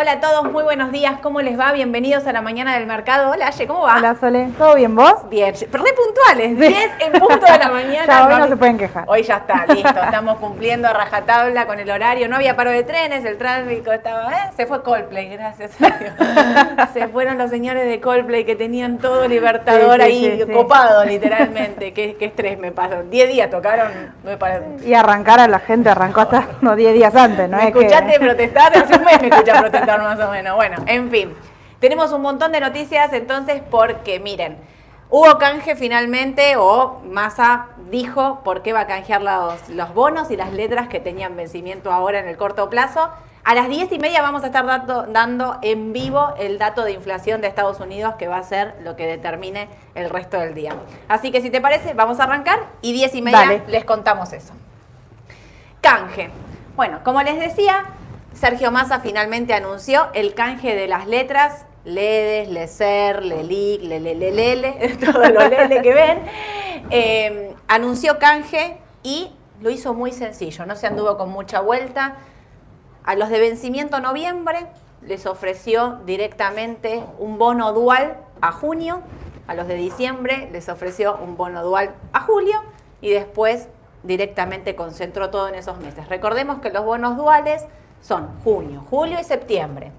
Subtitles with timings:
[0.00, 1.72] Hola a todos, muy buenos días, ¿cómo les va?
[1.72, 3.32] Bienvenidos a la Mañana del Mercado.
[3.32, 3.96] Hola, Aye, ¿cómo va?
[3.96, 5.28] Hola Sole, ¿todo bien vos?
[5.28, 8.06] Bien, pero re puntuales, 10 en punto de la mañana.
[8.06, 9.02] Ya, hoy no se pueden quejar.
[9.08, 12.28] Hoy ya está, listo, estamos cumpliendo a rajatabla con el horario.
[12.28, 14.30] No había paro de trenes, el tráfico estaba.
[14.34, 14.50] ¿eh?
[14.56, 16.12] Se fue Coldplay, gracias a Dios.
[16.94, 21.92] se fueron los señores de Coldplay que tenían todo Libertador Sí, sí, ahí copado, literalmente.
[21.92, 23.02] ¿Qué, qué estrés me pasó.
[23.02, 23.90] 10 días tocaron.
[24.22, 24.86] Me parece.
[24.86, 27.56] Y arrancar a la gente arrancó hasta unos 10 días antes, ¿no?
[27.56, 28.78] ¿Me es que- escuchaste protestar?
[28.78, 30.56] Hace un mes me escuché protestar más o menos.
[30.56, 31.34] Bueno, en fin.
[31.80, 34.58] Tenemos un montón de noticias entonces porque, miren,
[35.10, 40.36] hubo canje finalmente o Massa dijo por qué va a canjear los, los bonos y
[40.36, 43.10] las letras que tenían vencimiento ahora en el corto plazo.
[43.44, 46.92] A las 10 y media vamos a estar dando, dando en vivo el dato de
[46.92, 50.74] inflación de Estados Unidos que va a ser lo que determine el resto del día.
[51.08, 53.62] Así que si te parece, vamos a arrancar y 10 y media Dale.
[53.68, 54.52] les contamos eso.
[55.80, 56.30] Canje.
[56.76, 57.86] Bueno, como les decía,
[58.38, 65.48] Sergio Massa finalmente anunció el canje de las letras LEDES, LECER, LELIC, LELELELE, todo lo
[65.48, 66.22] LELE que ven.
[66.90, 72.14] Eh, anunció canje y lo hizo muy sencillo, no se anduvo con mucha vuelta.
[73.02, 74.66] A los de vencimiento noviembre
[75.02, 79.00] les ofreció directamente un bono dual a junio,
[79.48, 82.62] a los de diciembre les ofreció un bono dual a julio
[83.00, 83.68] y después
[84.04, 86.08] directamente concentró todo en esos meses.
[86.08, 87.66] Recordemos que los bonos duales
[88.00, 89.92] son junio, julio y septiembre.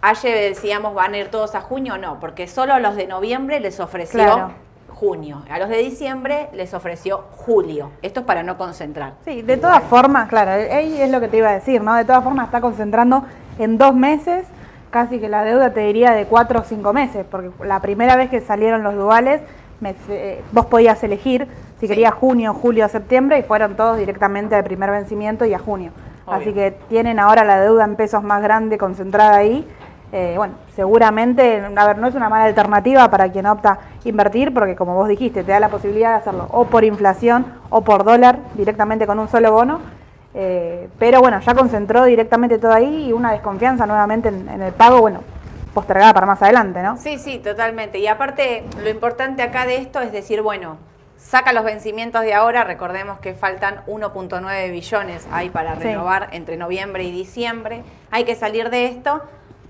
[0.00, 1.96] Ayer decíamos, ¿van a ir todos a junio?
[1.96, 4.50] No, porque solo a los de noviembre les ofreció Claro.
[4.88, 5.42] junio.
[5.48, 7.90] A los de diciembre les ofreció julio.
[8.02, 9.14] Esto es para no concentrar.
[9.24, 11.94] Sí, de todas formas, claro, ahí es lo que te iba a decir, ¿no?
[11.94, 13.24] De todas formas está concentrando
[13.58, 14.44] en dos meses,
[14.90, 18.28] casi que la deuda te diría de cuatro o cinco meses, porque la primera vez
[18.28, 19.40] que salieron los duales,
[19.80, 21.46] me- eh, vos podías elegir
[21.78, 21.88] si Sí.
[21.88, 25.92] querías junio, julio, septiembre, y fueron todos directamente al primer vencimiento y a junio.
[26.26, 26.38] Obvio.
[26.38, 29.66] Así que tienen ahora la deuda en pesos más grande concentrada ahí.
[30.12, 34.76] Eh, bueno, seguramente, a ver, no es una mala alternativa para quien opta invertir, porque
[34.76, 38.38] como vos dijiste, te da la posibilidad de hacerlo o por inflación o por dólar,
[38.54, 39.80] directamente con un solo bono.
[40.34, 44.72] Eh, pero bueno, ya concentró directamente todo ahí y una desconfianza nuevamente en, en el
[44.72, 45.20] pago, bueno,
[45.72, 46.96] postergada para más adelante, ¿no?
[46.98, 47.98] Sí, sí, totalmente.
[47.98, 50.76] Y aparte, lo importante acá de esto es decir, bueno,
[51.22, 55.84] saca los vencimientos de ahora, recordemos que faltan 1.9 billones ahí para Sí.
[55.84, 57.84] renovar entre noviembre y diciembre.
[58.10, 59.22] Hay que salir de esto.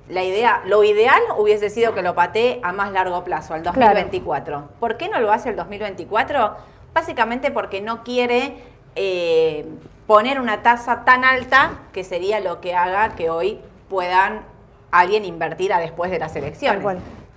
[0.09, 4.69] La idea, lo ideal hubiese sido que lo patee a más largo plazo, al 2024.
[4.81, 6.57] ¿Por qué no lo hace el 2024?
[6.93, 8.57] Básicamente porque no quiere
[8.97, 9.67] eh,
[10.07, 14.43] poner una tasa tan alta que sería lo que haga que hoy puedan
[14.91, 16.83] alguien invertir a después de las elecciones.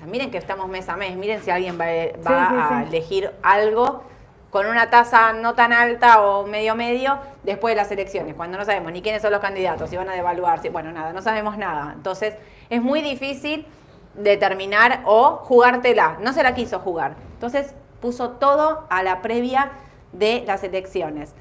[0.05, 4.03] Miren que estamos mes a mes, miren si alguien va, va sí, a elegir algo
[4.49, 8.63] con una tasa no tan alta o medio medio después de las elecciones, cuando no
[8.63, 11.57] sabemos ni quiénes son los candidatos, si van a devaluar, si, bueno, nada, no sabemos
[11.57, 11.91] nada.
[11.93, 12.35] Entonces,
[12.69, 13.67] es muy difícil
[14.13, 16.17] determinar o jugártela.
[16.21, 17.15] No se la quiso jugar.
[17.33, 19.71] Entonces, puso todo a la previa
[20.13, 21.35] de las elecciones.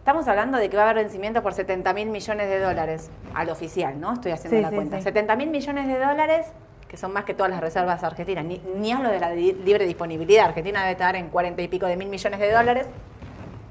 [0.00, 3.48] Estamos hablando de que va a haber vencimiento por 70 mil millones de dólares al
[3.50, 4.12] oficial, ¿no?
[4.14, 4.96] Estoy haciendo Sí, la sí, cuenta.
[4.98, 5.02] sí.
[5.02, 6.46] 70 mil millones de dólares,
[6.88, 8.44] que son más que todas las reservas argentinas.
[8.44, 10.46] Ni, ni hablo de la libre disponibilidad.
[10.46, 12.86] Argentina debe estar en 40 y pico de mil millones de dólares.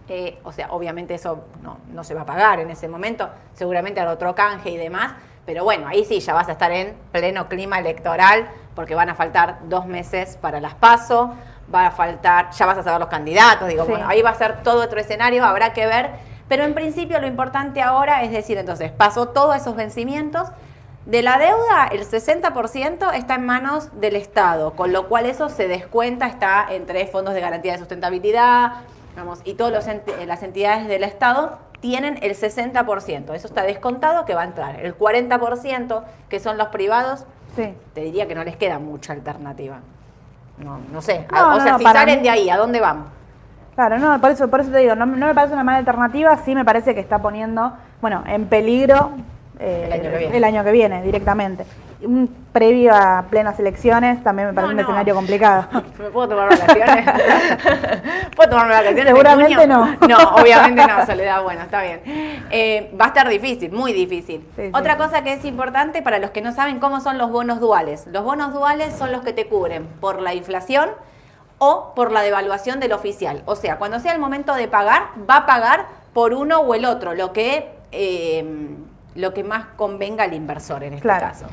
[0.10, 3.30] Eh, o sea, obviamente eso no, no se va a pagar en ese momento.
[3.54, 5.14] Seguramente hará otro canje y demás.
[5.46, 9.16] Pero bueno, ahí sí ya vas a estar en pleno clima electoral porque van a
[9.16, 11.34] faltar dos meses para las PASO.
[11.74, 13.68] Va a faltar, ya vas a saber los candidatos.
[13.68, 13.92] Digo, Sí.
[13.92, 16.12] bueno, ahí va a ser todo otro escenario, habrá que ver.
[16.48, 20.48] Pero en principio lo importante ahora es decir, entonces, pasó todos esos vencimientos.
[21.08, 25.70] De la deuda, el 60% está en manos del Estado, con lo cual eso se
[25.70, 28.74] descuenta, está entre fondos de garantía de sustentabilidad,
[29.16, 29.88] vamos, y todas
[30.28, 33.34] las entidades del Estado tienen el 60%.
[33.34, 34.82] Eso está descontado que va a entrar.
[34.82, 37.26] El 40%, que son los privados,
[37.56, 37.74] Sí.
[37.94, 39.80] te diría que no les queda mucha alternativa.
[40.58, 41.26] No, no sé.
[41.32, 43.08] No, o no, sea, si salen mí- de ahí, ¿a dónde vamos?
[43.76, 46.36] Claro, no, por eso, por eso te digo, no, no me parece una mala alternativa,
[46.44, 47.72] sí me parece que está poniendo,
[48.02, 49.12] bueno, en peligro
[49.60, 50.38] eh, El año que viene.
[50.38, 51.66] el año que viene, directamente.
[52.00, 54.82] Un previo a plenas elecciones también me parece No, un no.
[54.84, 55.68] escenario complicado.
[55.98, 57.06] ¿Me puedo tomar vacaciones?
[58.36, 59.02] ¿Puedo tomarme vacaciones?
[59.02, 59.96] en Seguramente no.
[60.08, 61.42] No, obviamente no, Soledad.
[61.44, 62.02] Bueno, está bien.
[62.52, 64.46] Eh, va a estar difícil, muy difícil.
[64.56, 64.72] Sí, sí.
[64.74, 68.06] Otra cosa que es importante para los que no saben cómo son los bonos duales.
[68.08, 70.90] Los bonos duales son los que te cubren por la inflación
[71.58, 73.42] o por la devaluación del oficial.
[73.46, 76.86] O sea, cuando sea el momento de pagar, va a pagar por uno o el
[76.86, 78.46] otro, lo que, eh,
[79.18, 81.28] lo que más convenga al inversor en este Claro.
[81.28, 81.46] caso.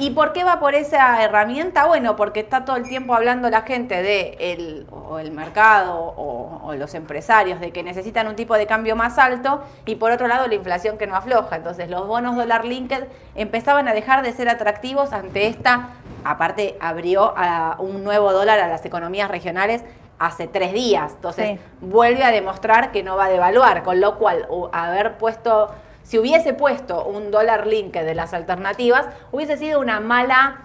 [0.00, 1.86] ¿Y por qué va por esa herramienta?
[1.86, 6.60] Bueno, porque está todo el tiempo hablando la gente de el, o el mercado o,
[6.62, 10.28] o los empresarios de que necesitan un tipo de cambio más alto y por otro
[10.28, 11.56] lado la inflación que no afloja.
[11.56, 15.88] Entonces los bonos dólar linked empezaban a dejar de ser atractivos ante esta,
[16.22, 19.82] aparte abrió a un nuevo dólar a las economías regionales
[20.20, 21.10] hace tres días.
[21.16, 21.64] Entonces Sí.
[21.80, 25.70] vuelve a demostrar que no va a devaluar, con lo cual haber puesto,
[26.08, 30.62] si hubiese puesto un dólar link de las alternativas, hubiese sido una mala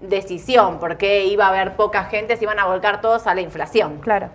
[0.00, 3.98] decisión, porque iba a haber poca gente, se iban a volcar todos a la inflación.
[3.98, 4.30] Claro.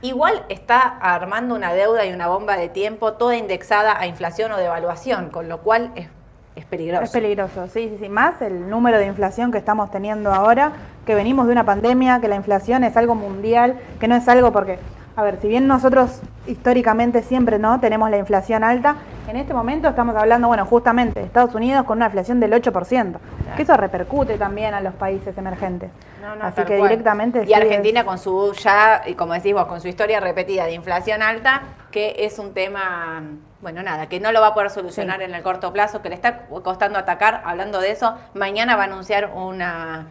[0.00, 4.56] Igual está armando una deuda y una bomba de tiempo toda indexada a inflación o
[4.56, 6.08] devaluación, con lo cual es,
[6.56, 7.02] es peligroso.
[7.02, 8.08] Es peligroso, sí, sí, sí.
[8.08, 10.72] Más el número de inflación que estamos teniendo ahora,
[11.04, 14.50] que venimos de una pandemia, que la inflación es algo mundial, que no es algo
[14.50, 14.78] porque,
[15.16, 18.96] a ver, si bien nosotros históricamente siempre no tenemos la inflación alta,
[19.28, 23.18] en este momento estamos hablando, bueno, justamente de Estados Unidos con una inflación del 8%,
[23.56, 25.90] que eso repercute también a los países emergentes.
[26.22, 26.88] No, no, Así que cual.
[26.90, 30.20] directamente Y sí Argentina es- con su ya, y como decís vos, con su historia
[30.20, 33.22] repetida de inflación alta, que es un tema,
[33.60, 35.24] bueno, nada, que no lo va a poder solucionar Sí.
[35.24, 37.42] en el corto plazo, que le está costando atacar.
[37.44, 40.06] Hablando de eso, mañana va a anunciar una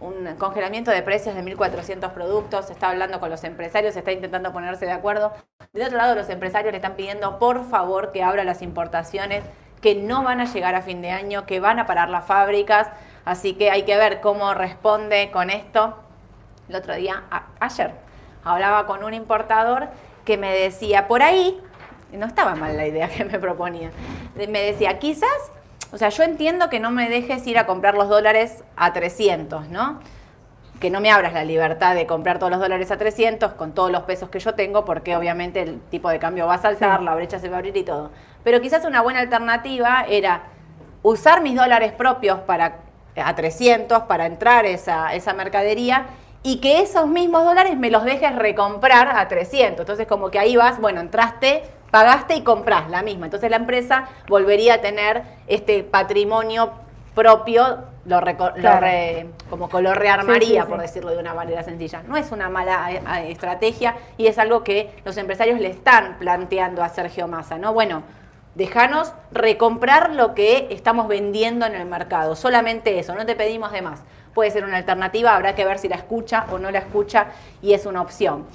[0.00, 4.12] un congelamiento de precios de 1.400 productos, se está hablando con los empresarios, se está
[4.12, 5.32] intentando ponerse de acuerdo.
[5.72, 9.44] Del otro lado, los empresarios le están pidiendo, por favor, que abra las importaciones,
[9.80, 12.88] que no van a llegar a fin de año, que van a parar las fábricas,
[13.24, 15.96] así que hay que ver cómo responde con esto.
[16.68, 17.92] El otro día, a- ayer,
[18.44, 19.88] hablaba con un importador
[20.24, 21.60] que me decía, por ahí,
[22.12, 23.90] no estaba mal la idea que me proponía,
[24.34, 25.28] de- me decía, quizás,
[25.92, 29.68] o sea, yo entiendo que no me dejes ir a comprar los dólares a 300,
[29.68, 30.00] ¿no?
[30.80, 33.90] Que no me abras la libertad de comprar todos los dólares a 300 con todos
[33.90, 37.04] los pesos que yo tengo, porque obviamente el tipo de cambio va a saltar, Sí.
[37.04, 38.10] la brecha se va a abrir y todo.
[38.44, 40.42] Pero quizás una buena alternativa era
[41.02, 42.76] usar mis dólares propios para
[43.22, 46.06] a 300 para entrar esa, esa mercadería
[46.42, 49.80] y que esos mismos dólares me los dejes recomprar a 300.
[49.80, 53.26] Entonces como que ahí vas, bueno, entraste, pagaste y compras la misma.
[53.26, 56.72] Entonces la empresa volvería a tener este patrimonio
[57.14, 58.80] propio, lo, reco- lo Claro.
[58.80, 60.68] re- como que lo rearmaría, Sí, sí, sí.
[60.68, 62.02] por decirlo de una manera sencilla.
[62.06, 66.82] No es una mala eh, estrategia y es algo que los empresarios le están planteando
[66.82, 67.72] a Sergio Massa, ¿no?
[67.74, 68.02] Bueno,
[68.54, 73.82] déjanos recomprar lo que estamos vendiendo en el mercado, solamente eso, no te pedimos de
[73.82, 74.02] más.
[74.34, 77.26] Puede ser una alternativa, habrá que ver si la escucha o no la escucha
[77.62, 78.46] y es una opción.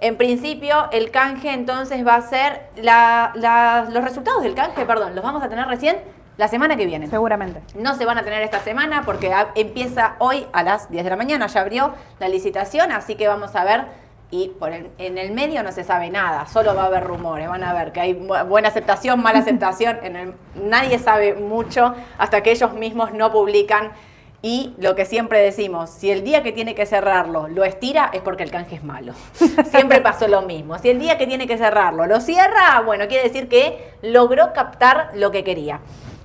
[0.00, 5.14] En principio, el canje entonces va a ser, la- la- los resultados del canje, perdón,
[5.16, 5.96] los vamos a tener recién
[6.36, 7.08] la semana que viene.
[7.08, 7.60] Seguramente.
[7.74, 11.10] No se van a tener esta semana porque a- empieza hoy a las 10 de
[11.10, 13.86] la mañana, ya abrió la licitación, así que vamos a ver.
[14.30, 17.48] Y por el- en el medio no se sabe nada, solo va a haber rumores,
[17.48, 21.94] van a ver que hay bu- buena aceptación, mala aceptación, en el- nadie sabe mucho
[22.18, 23.90] hasta que ellos mismos no publican.
[24.40, 28.20] Y lo que siempre decimos, si el día que tiene que cerrarlo lo estira, es
[28.20, 29.12] porque el canje es malo.
[29.70, 30.78] Siempre pasó lo mismo.
[30.78, 35.10] Si el día que tiene que cerrarlo lo cierra, bueno, quiere decir que logró captar
[35.14, 35.80] lo que quería.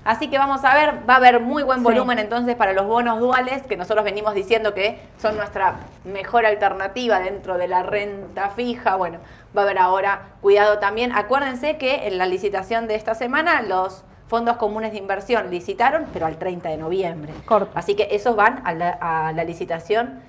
[0.05, 1.85] Así que vamos a ver, va a haber muy buen Sí.
[1.85, 7.19] volumen entonces para los bonos duales, que nosotros venimos diciendo que son nuestra mejor alternativa
[7.19, 8.95] dentro de la renta fija.
[8.95, 9.19] Bueno,
[9.57, 11.13] va a haber ahora cuidado también.
[11.13, 16.25] Acuérdense que en la licitación de esta semana los fondos comunes de inversión licitaron, pero
[16.25, 17.33] al 30 de noviembre.
[17.45, 17.71] Corto.
[17.75, 20.19] Así que esos van a la, a la licitación.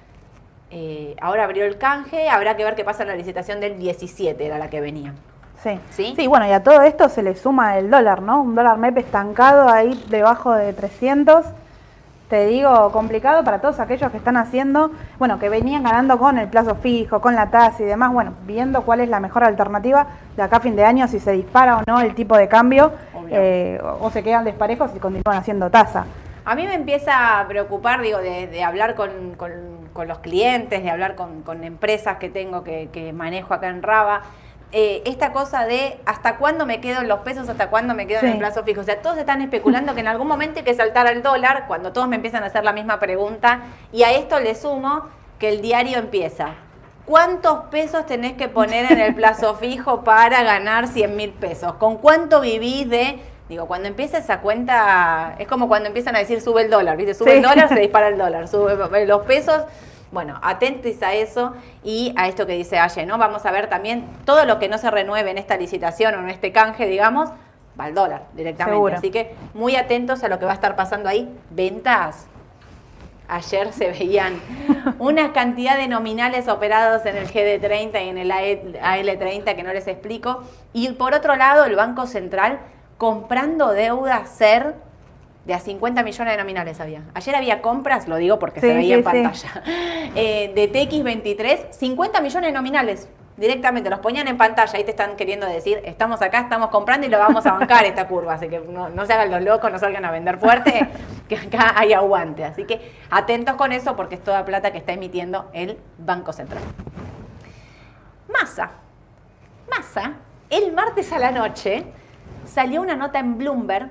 [0.71, 4.45] eh, ahora abrió el canje, habrá que ver qué pasa en la licitación del 17,
[4.45, 5.15] era la que venía.
[5.63, 5.79] Sí.
[5.91, 6.15] ¿Sí?
[6.17, 8.43] Sí, bueno, y a todo esto se le suma el dólar, ¿no?
[8.43, 11.47] Un dólar MEP estancado ahí debajo de 300.
[12.29, 16.49] Te digo, complicado para todos aquellos que están haciendo, bueno, que venían ganando con el
[16.49, 20.43] plazo fijo, con la tasa y demás, bueno, viendo cuál es la mejor alternativa de
[20.43, 22.93] acá a fin de año, si se dispara o no el tipo de cambio,
[23.31, 26.07] eh, o, o se quedan desparejos y continúan haciendo tasa.
[26.47, 30.83] A mí me empieza a preocupar, digo, de, de hablar con, con- con los clientes,
[30.83, 34.23] de hablar con, con empresas que tengo que, que manejo acá en Raba.
[34.73, 38.21] Eh, esta cosa de hasta cuándo me quedo en los pesos, hasta cuándo me quedo
[38.23, 38.81] en el plazo fijo.
[38.81, 41.93] O sea, todos están especulando que en algún momento hay que saltar al dólar, cuando
[41.93, 43.61] todos me empiezan a hacer la misma pregunta.
[43.93, 46.55] Y a esto le sumo que el diario empieza.
[47.05, 51.75] ¿Cuántos pesos tenés que poner en el plazo fijo para ganar 100 mil pesos?
[51.75, 53.21] ¿Con cuánto vivís de.?
[53.49, 57.13] Digo, cuando empieza esa cuenta, es como cuando empiezan a decir sube el dólar, ¿viste?
[57.13, 57.37] Sube Sí.
[57.37, 59.63] el dólar, se dispara el dólar, sube los pesos.
[60.15, 63.19] Bueno, atentos a eso y a esto que dice Aye, ¿no?
[63.19, 66.31] Vamos a ver también todo lo que no se renueve en esta licitación o en
[66.31, 67.31] este canje, digamos,
[67.79, 68.77] va al dólar directamente.
[68.77, 68.95] Seguro.
[68.97, 71.29] Así que muy atentos a lo que va a estar pasando ahí.
[71.51, 72.29] Ventas,
[73.27, 74.35] Ayer se veían
[75.01, 79.89] una cantidad de nominales operados en el GD30 y en el AL30 que no les
[79.89, 80.45] explico.
[80.73, 82.61] Y por otro lado, el Banco Central
[82.99, 84.77] comprando deuda ser
[85.45, 87.03] de a 50 millones de nominales había.
[87.15, 89.63] Ayer había compras, lo digo porque Sí, se veía sí, en pantalla,
[90.15, 93.09] eh, de TX23, 50 millones de nominales.
[93.37, 97.11] Directamente, los ponían en pantalla, ahí te están queriendo decir, estamos acá, estamos comprando y
[97.11, 99.79] lo vamos a bancar esta curva, así que no, no se hagan los locos, no
[99.81, 100.89] salgan a vender fuerte,
[101.29, 102.45] que acá hay aguante.
[102.45, 106.63] Así que atentos con eso porque es toda plata que está emitiendo el Banco Central.
[108.29, 108.71] Massa.
[109.69, 110.13] Massa,
[110.49, 111.85] el martes a la noche
[112.45, 113.91] salió una nota en Bloomberg.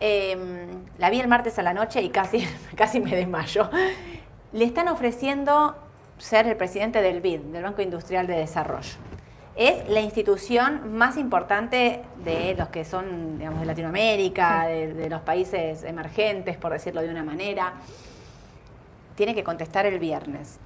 [0.00, 0.36] Eh,
[0.98, 3.70] la vi el martes a la noche y casi, casi me desmayo.
[4.52, 5.76] Le están ofreciendo
[6.18, 8.96] ser el presidente del BID, del Banco Industrial de Desarrollo.
[9.56, 15.20] Es la institución más importante de los que son, digamos, de Latinoamérica, de, de los
[15.20, 17.74] países emergentes, por decirlo de una manera.
[19.16, 20.58] Tiene que contestar el viernes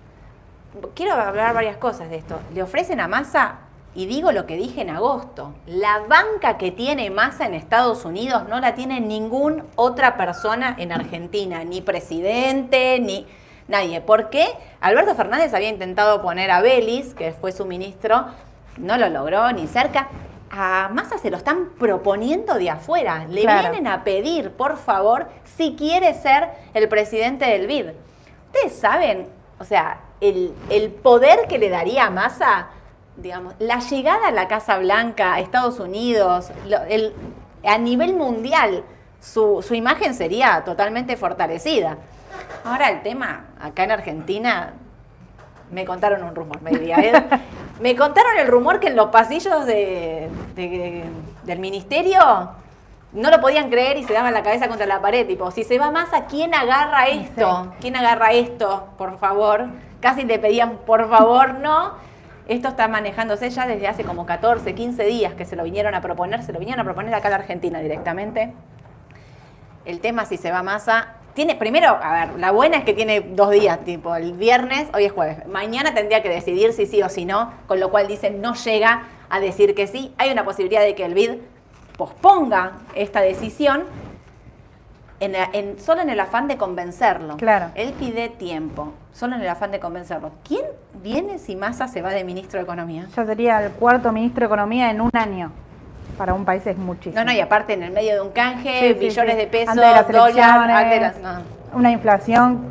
[0.95, 2.41] quiero hablar varias cosas de esto.
[2.55, 3.59] Le ofrecen a Massa,
[3.95, 8.49] y digo lo que dije en agosto, la banca que tiene Massa en Estados Unidos
[8.49, 13.27] no la tiene ninguna otra persona en Argentina, ni presidente, ni
[13.69, 14.01] nadie.
[14.01, 14.47] ¿Por qué?
[14.81, 18.27] Alberto Fernández había intentado poner a Belis, que fue su ministro,
[18.79, 20.09] no lo logró ni cerca.
[20.51, 23.27] A Massa se lo están proponiendo de afuera.
[23.29, 23.71] Le Claro.
[23.71, 27.87] vienen a pedir, por favor, si quiere ser el presidente del BID.
[28.53, 32.69] Ustedes saben, o sea, el, el poder que le daría a Massa,
[33.17, 37.15] digamos, la llegada a la Casa Blanca, a Estados Unidos, lo- el-
[37.65, 38.85] a nivel mundial,
[39.21, 41.97] su, su imagen sería totalmente fortalecida.
[42.65, 44.73] Ahora el tema, acá en Argentina,
[45.71, 47.23] me contaron un rumor, me diría Ed.
[47.81, 51.05] Me contaron el rumor que en los pasillos de- de-
[51.43, 52.21] del ministerio
[53.13, 55.27] no lo podían creer y se daban la cabeza contra la pared.
[55.27, 57.73] Tipo, si se va más, ¿a quién agarra esto?
[57.81, 58.89] ¿Quién agarra esto?
[58.97, 59.67] Por favor.
[60.01, 61.95] Casi le pedían, por favor, no.
[62.47, 66.01] Esto está manejándose ya desde hace como 14, 15 días que se lo vinieron a
[66.01, 66.43] proponer.
[66.43, 68.53] Se lo vinieron a proponer acá a la Argentina directamente
[69.85, 71.15] el tema si se va masa.
[71.35, 75.05] Tiene, primero, a ver, la buena es que tiene dos días, tipo el viernes, hoy
[75.05, 75.47] es jueves.
[75.47, 79.03] Mañana tendría que decidir si sí o si no, con lo cual dicen no llega
[79.31, 80.15] a decir que sí.
[80.17, 81.33] Hay una posibilidad de que el BID
[81.97, 83.85] posponga esta decisión
[85.21, 87.37] en solo en el afán de convencerlo.
[87.37, 87.71] Claro.
[87.75, 90.33] Él pide tiempo, solo en el afán de convencerlo.
[90.47, 90.65] ¿Quién
[91.03, 93.07] viene si Massa se va de ministro de Economía?
[93.17, 95.53] Ya sería el cuarto ministro de Economía en un año.
[96.19, 97.15] Para un país es muchísimo.
[97.17, 99.21] No, no, y aparte en el medio de un canje, Sí, sí.
[99.37, 101.79] de pesos, Antes de las dólar, elecciones, antes de las- no.
[101.79, 102.67] Una inflación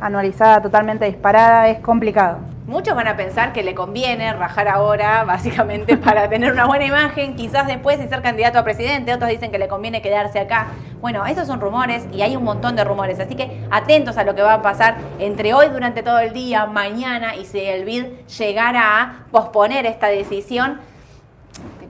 [0.00, 2.38] anualizada totalmente disparada es complicado.
[2.66, 7.34] Muchos van a pensar que le conviene rajar ahora, básicamente para tener una buena imagen,
[7.34, 9.12] quizás después y ser candidato a presidente.
[9.12, 10.68] Otros dicen que le conviene quedarse acá.
[11.00, 13.18] Bueno, esos son rumores y hay un montón de rumores.
[13.18, 16.66] Así que atentos a lo que va a pasar entre hoy durante todo el día,
[16.66, 18.04] mañana y si el BID
[18.38, 20.80] llegara a posponer esta decisión.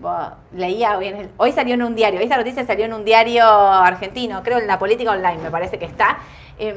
[0.00, 0.16] Tipo,
[0.54, 3.44] leía hoy, en el- hoy salió en un diario, esta noticia salió en un diario
[3.46, 6.16] argentino, creo en la política online, me parece que está,
[6.58, 6.74] em,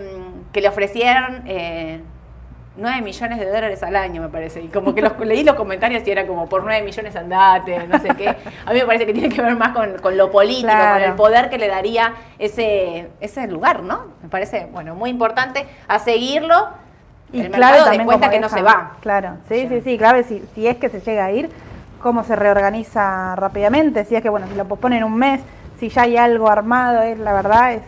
[0.52, 2.02] que le ofrecieron eh,
[2.76, 4.60] 9 millones de dólares al año, me parece.
[4.60, 7.98] Y como que los, leí los comentarios y era como por 9 millones andate, no
[8.00, 8.28] sé qué.
[8.66, 11.00] A mí me parece que tiene que ver más con, con lo político, Claro.
[11.00, 14.08] con el poder que le daría ese, ese lugar, ¿no?
[14.22, 16.68] Me parece, bueno, muy importante a seguirlo.
[17.32, 18.98] el mercado de cuenta que no se va.
[19.00, 19.82] Claro, sí, Sí.
[19.82, 21.50] sí, sí, si, si es que se llega a ir,
[22.04, 25.42] cómo se reorganiza rápidamente, si es que, bueno, si lo posponen un mes,
[25.80, 27.82] si ya hay algo armado, es la verdad es...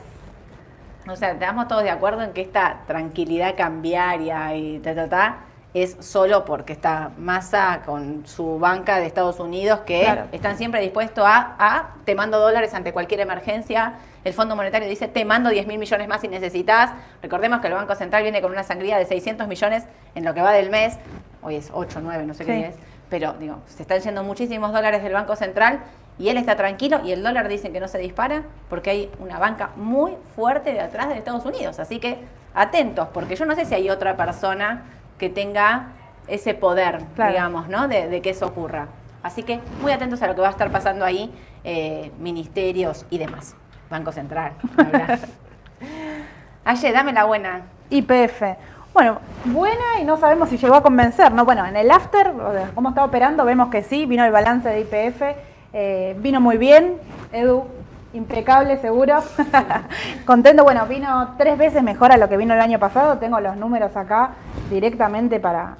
[1.07, 5.37] O sea, estamos todos de acuerdo en que esta tranquilidad cambiaria y ta, ta, ta,
[5.75, 10.23] es solo porque está Massa con su banca de Estados Unidos que Claro.
[10.31, 13.95] están siempre dispuestos a, a te mando dólares ante cualquier emergencia.
[14.23, 16.91] El Fondo Monetario dice te mando 10 mil millones más si necesitas.
[17.21, 19.83] Recordemos que el Banco Central viene con una sangría de 600 millones
[20.15, 20.97] en lo que va del mes.
[21.43, 22.75] Hoy es 8, 9, no sé qué día es.
[23.09, 25.79] Pero digo, se están yendo muchísimos dólares del Banco Central
[26.17, 29.37] y él está tranquilo y el dólar dicen que no se dispara porque hay una
[29.37, 31.79] banca muy fuerte de atrás de Estados Unidos.
[31.79, 32.19] Así que
[32.53, 34.83] atentos, porque yo no sé si hay otra persona
[35.17, 35.89] que tenga
[36.27, 37.31] ese poder, Claro.
[37.31, 37.87] digamos, ¿no?
[37.87, 38.87] De, de que eso ocurra.
[39.23, 41.31] Así que muy atentos a lo que va a estar pasando ahí,
[41.63, 43.55] eh, ministerios y demás.
[43.89, 44.53] Banco Central.
[44.77, 45.19] ni hablar.
[46.65, 47.61] Aye, dame la buena.
[47.89, 48.41] IPF.
[48.95, 51.43] Bueno, buena y no sabemos si llegó a convencer, ¿no?
[51.43, 52.31] Bueno, en el after,
[52.73, 55.21] cómo está operando, vemos que sí, vino el balance de IPF,
[55.73, 56.95] eh, vino muy bien,
[57.33, 57.65] Edu,
[58.13, 59.21] impecable, seguro.
[60.25, 63.57] Contento, bueno, vino tres veces mejor a lo que vino el año pasado, tengo los
[63.57, 64.29] números acá
[64.69, 65.75] directamente para,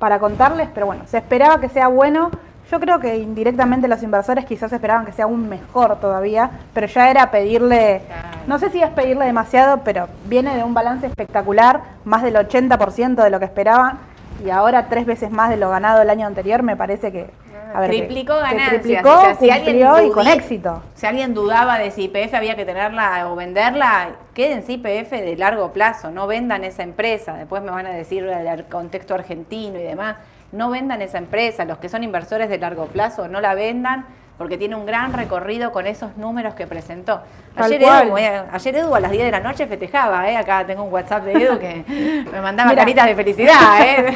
[0.00, 2.32] para contarles, pero bueno, se esperaba que sea bueno.
[2.70, 7.10] Yo creo que indirectamente los inversores quizás esperaban que sea aún mejor todavía, pero ya
[7.10, 8.02] era pedirle,
[8.48, 13.22] no sé si es pedirle demasiado, pero viene de un balance espectacular, más del 80%
[13.22, 13.98] de lo que esperaban,
[14.44, 17.30] y ahora tres veces más de lo ganado el año anterior, me parece que
[17.72, 18.82] a ver, triplicó que ganancias.
[18.82, 20.82] triplicó, o sea, si alguien y con éxito.
[20.94, 25.72] Si alguien dudaba de si IPF había que tenerla o venderla, quédense IPF de largo
[25.72, 27.34] plazo, no vendan esa empresa.
[27.34, 30.16] Después me van a decir el contexto argentino y demás.
[30.56, 31.64] No vendan esa empresa.
[31.64, 34.06] Los que son inversores de largo plazo, no la vendan
[34.38, 37.20] porque tiene un gran recorrido con esos números que presentó.
[37.56, 37.82] Ayer.
[37.82, 40.36] Edu, eh, ayer Edu a las 10 de la noche festejaba, ¿eh?
[40.36, 41.84] acá tengo un WhatsApp de Edu que
[42.32, 42.82] me mandaba Mira.
[42.82, 43.80] caritas de felicidad.
[43.80, 44.14] ¿eh?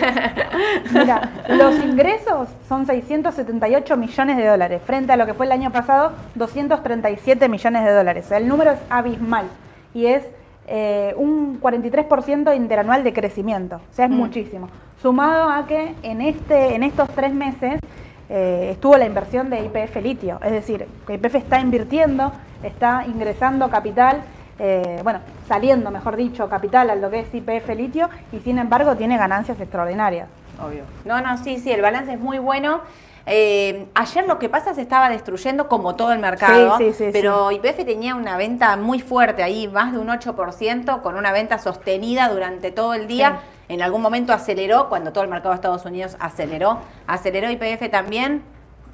[0.93, 5.73] Mira, los ingresos son 678 millones de dólares, frente a lo que fue el año
[5.73, 8.31] pasado, 237 millones de dólares.
[8.31, 9.47] El número es abismal
[9.95, 10.25] y es
[10.73, 13.77] eh, un 43% interanual de crecimiento.
[13.77, 14.15] O sea, es Mm.
[14.15, 14.69] muchísimo.
[15.03, 17.81] Sumado a que en, este, en estos tres meses
[18.29, 20.39] eh, estuvo la inversión de IPF Litio.
[20.45, 24.23] Es decir, que IPF está invirtiendo, está ingresando capital.
[24.63, 28.95] eh, bueno, saliendo, mejor dicho, capital a lo que es IPF Litio y sin embargo
[28.95, 30.29] tiene ganancias extraordinarias.
[30.63, 30.83] Obvio.
[31.07, 32.81] No, no, sí, sí, el balance es muy bueno.
[33.27, 37.11] Eh, ayer lo que pasa se estaba destruyendo como todo el mercado, Sí, sí, sí,
[37.13, 41.59] pero IPF tenía una venta muy fuerte ahí, más de un 8%, con una venta
[41.59, 43.41] sostenida durante todo el día.
[43.69, 48.43] En algún momento aceleró, cuando todo el mercado de Estados Unidos aceleró, aceleró IPF también.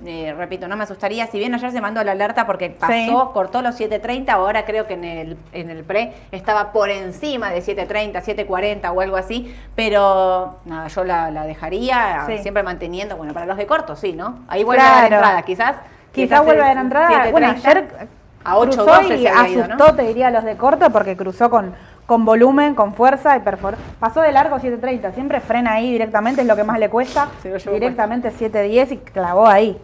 [0.04, 3.10] Eh, repito, no me asustaría, si bien ayer se mandó la alerta porque pasó, Sí.
[3.32, 7.62] cortó los 7.30, ahora creo que en el, en el pre estaba por encima de
[7.62, 12.38] 7.30, 7.40 o algo así, pero nada, yo la, la dejaría Sí.
[12.38, 14.40] siempre manteniendo, bueno, para los de corto, sí, ¿no?
[14.48, 15.14] Ahí vuelve a dar Claro.
[15.16, 15.76] entrada, quizás.
[16.12, 17.30] Quizás vuelva a dar entrada.
[17.30, 18.08] Bueno, 7.30, ayer
[18.44, 19.32] a 8.12 cruzó se y ido,
[19.64, 19.94] asustó, ¿no?
[19.96, 21.74] te diría, a los de corto porque cruzó con,
[22.06, 23.76] con volumen, con fuerza y perforó.
[23.98, 27.28] Pasó de largo 7.30, siempre frena ahí directamente, es lo que más le cuesta.
[27.42, 29.76] Se lo directamente 7.10 y clavó ahí.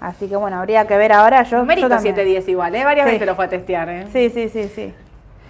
[0.00, 1.44] Así que bueno, habría que ver ahora.
[1.44, 2.16] Yo, Mérito yo también.
[2.16, 2.84] 7.10 igual, ¿eh?
[2.84, 3.12] Varias Sí.
[3.12, 4.06] veces lo fue a testear, ¿eh?
[4.12, 4.92] Sí, sí, sí, sí.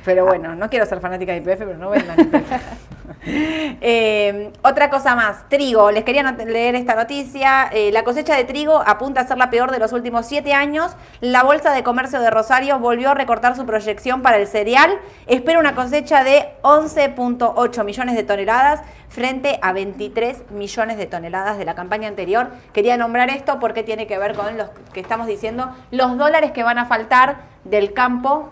[0.04, 2.52] Pero bueno, no quiero ser fanática de IPF, pero no vendan IPF.
[3.85, 5.90] Eh, otra cosa más, trigo.
[5.90, 7.69] Les quería leer esta noticia.
[7.73, 10.92] Eh, la cosecha de trigo apunta a ser la peor de los últimos siete años.
[11.21, 14.99] La Bolsa de Comercio de Rosario volvió a recortar su proyección para el cereal.
[15.26, 21.64] Espera una cosecha de 11.8 millones de toneladas frente a 23 millones de toneladas de
[21.64, 22.51] la campaña anterior.
[22.72, 26.62] Quería nombrar esto porque tiene que ver con los que estamos diciendo, los dólares que
[26.62, 28.51] van a faltar del campo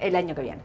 [0.00, 0.60] el año que viene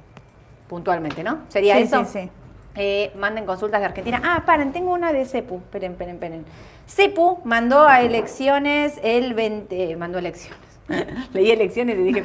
[0.67, 1.39] puntualmente, ¿no?
[1.47, 2.03] ¿Sería Sí, eso?
[2.05, 2.29] sí, sí.
[2.77, 4.21] Eh, manden consultas de Argentina.
[4.23, 5.57] Ah, paren, tengo una de CEPU.
[5.57, 6.45] Esperen, esperen, esperen.
[6.87, 9.95] CEPU mandó a elecciones el 20...
[9.97, 10.59] Mandó a elecciones.
[11.33, 12.21] Leí elecciones y dije...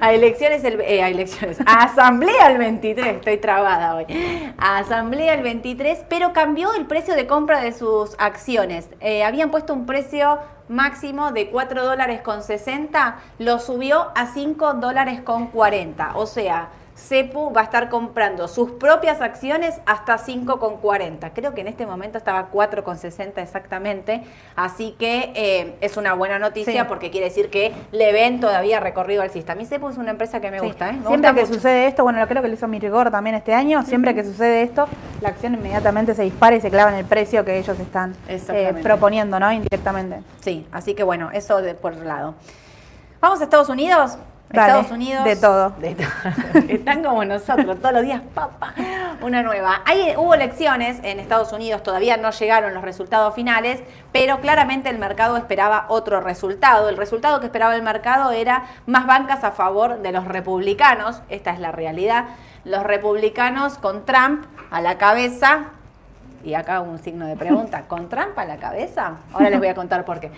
[0.00, 1.60] a elecciones, el, eh, a elecciones.
[1.64, 3.06] A asamblea el 23.
[3.06, 4.06] Estoy trabada hoy.
[4.58, 8.88] A asamblea el 23, pero cambió el precio de compra de sus acciones.
[9.00, 14.74] Eh, habían puesto un precio máximo de 4 dólares con 60, lo subió a 5
[14.74, 16.12] dólares con 40.
[16.16, 21.30] O sea, Cepu va a estar comprando sus propias acciones hasta 5,40.
[21.32, 24.24] Creo que en este momento estaba 4,60 exactamente.
[24.56, 26.88] Así que eh, es una buena noticia Sí.
[26.88, 29.52] porque quiere decir que le ven todavía recorrido alcista.
[29.52, 30.66] A mí Cepu es una empresa que me Sí.
[30.66, 30.88] gusta.
[30.88, 30.92] ¿eh?
[30.94, 31.54] Me Siempre gusta que mucho.
[31.54, 34.62] sucede esto, bueno, lo creo que lo hizo Mirgor también este año, siempre que sucede
[34.62, 34.88] esto,
[35.20, 38.74] la acción inmediatamente se dispara y se clava en el precio que ellos están eh,
[38.82, 39.52] proponiendo, ¿no?
[39.52, 40.20] Indirectamente.
[40.40, 42.34] Sí, así que bueno, eso de, por un lado.
[43.20, 44.18] Vamos a Estados Unidos.
[44.50, 45.24] Dale, Estados Unidos.
[45.24, 45.70] de todo.
[45.78, 46.04] De to-
[46.68, 48.72] Están como nosotros, todos los días, papa,
[49.20, 49.82] una nueva.
[49.84, 53.82] Hay, hubo elecciones en Estados Unidos, todavía no llegaron los resultados finales,
[54.12, 56.88] pero claramente el mercado esperaba otro resultado.
[56.88, 61.50] El resultado que esperaba el mercado era más bancas a favor de los republicanos, esta
[61.52, 62.24] es la realidad.
[62.64, 65.66] Los republicanos con Trump a la cabeza
[66.44, 69.12] y acá un signo de pregunta, ¿con trampa a la cabeza?
[69.32, 70.30] Ahora les voy a contar por qué.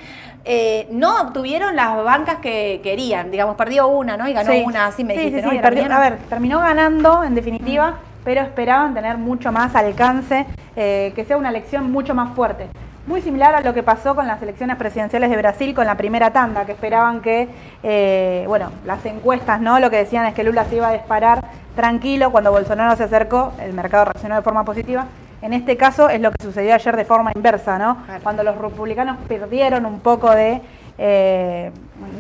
[0.45, 4.27] Eh, no obtuvieron las bancas que querían, digamos, perdió una, ¿no?
[4.29, 4.63] Y ganó Sí.
[4.67, 5.51] una, así me Sí, dijiste, sí, ¿no?
[5.53, 10.47] sí, ¿Era perdió- a ver, terminó ganando en definitiva, pero esperaban tener mucho más alcance,
[10.77, 12.69] eh, que sea una elección mucho más fuerte.
[13.07, 16.31] Muy similar a lo que pasó con las elecciones presidenciales de Brasil con la primera
[16.33, 17.49] tanda, que esperaban que,
[17.83, 19.81] eh, bueno, las encuestas, ¿no?
[19.81, 21.43] Lo que decían es que Lula se iba a disparar
[21.75, 25.07] tranquilo, cuando Bolsonaro se acercó, el mercado reaccionó de forma positiva.
[25.43, 27.97] En este caso es lo que sucedió ayer de forma inversa, ¿no?
[28.05, 28.21] Claro.
[28.23, 30.61] Cuando los republicanos perdieron un poco de,
[30.99, 31.71] eh,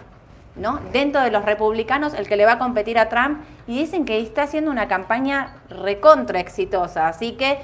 [0.55, 0.79] ¿no?
[0.93, 4.19] Dentro de los republicanos, el que le va a competir a Trump, y dicen que
[4.19, 7.07] está haciendo una campaña recontra exitosa.
[7.07, 7.59] Así que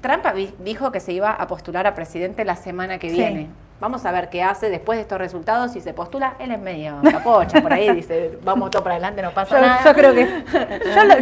[0.00, 0.24] Trump
[0.60, 3.48] dijo que se iba a postular a presidente la semana que viene.
[3.78, 5.72] Vamos a ver qué hace después de estos resultados.
[5.72, 9.32] Si se postula, él es medio capocha por ahí, dice, vamos todo para adelante, no
[9.32, 9.84] pasa nada.
[9.84, 10.44] Yo creo que.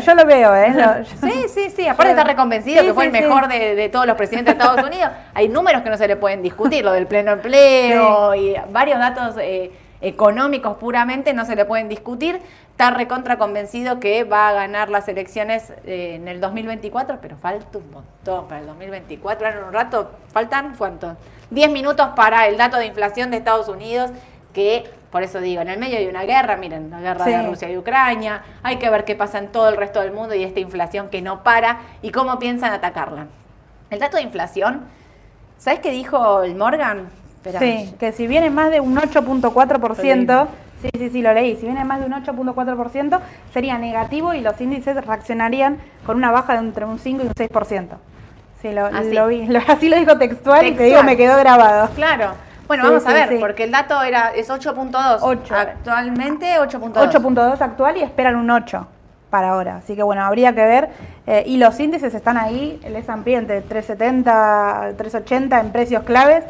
[0.06, 1.04] Yo lo, veo, ¿eh?
[1.20, 1.88] sí, sí, sí.
[1.88, 5.10] Aparte está reconvencido que fue el mejor de, todos los presidentes de Estados Unidos.
[5.34, 9.34] Hay números que no se le pueden discutir, lo del pleno empleo y varios datos.
[9.40, 9.72] Eh,
[10.04, 12.40] económicos puramente no se le pueden discutir.
[12.74, 17.78] Está recontra convencido que va a ganar las elecciones eh, en el 2024, pero falta
[17.78, 19.46] un montón para el 2024.
[19.46, 21.16] en un rato, ¿faltan cuántos?
[21.52, 24.10] 10 minutos para el dato de inflación de Estados Unidos,
[24.52, 27.70] que por eso digo, en el medio de una guerra, miren, la guerra de Rusia
[27.70, 30.58] y Ucrania, hay que ver qué pasa en todo el resto del mundo y esta
[30.58, 33.28] inflación que no para y cómo piensan atacarla.
[33.90, 34.80] El dato de inflación,
[35.58, 37.08] ¿sabes qué dijo el Morgan?
[37.60, 40.48] Sí, que si viene más de un 8.4%,
[40.84, 43.20] sí, sí, sí, lo leí, si viene más de un 8.4%
[43.52, 47.32] sería negativo y los índices reaccionarían con una baja de entre un 5 y un
[47.32, 47.88] 6%.
[48.60, 49.12] Sí, lo, así.
[49.12, 51.88] lo vi, así lo dijo textual, y te digo, me quedó grabado.
[51.94, 52.32] Claro.
[52.66, 55.50] Bueno, vamos a ver, porque el dato era es 8.2.
[55.50, 57.12] Actualmente 8.2.
[57.12, 58.86] 8.2 actual y esperan un 8
[59.28, 59.76] para ahora.
[59.76, 60.88] Así que bueno, habría que ver.
[61.26, 66.44] Eh, y los índices están ahí, el S&P entre 370, 380 en precios claves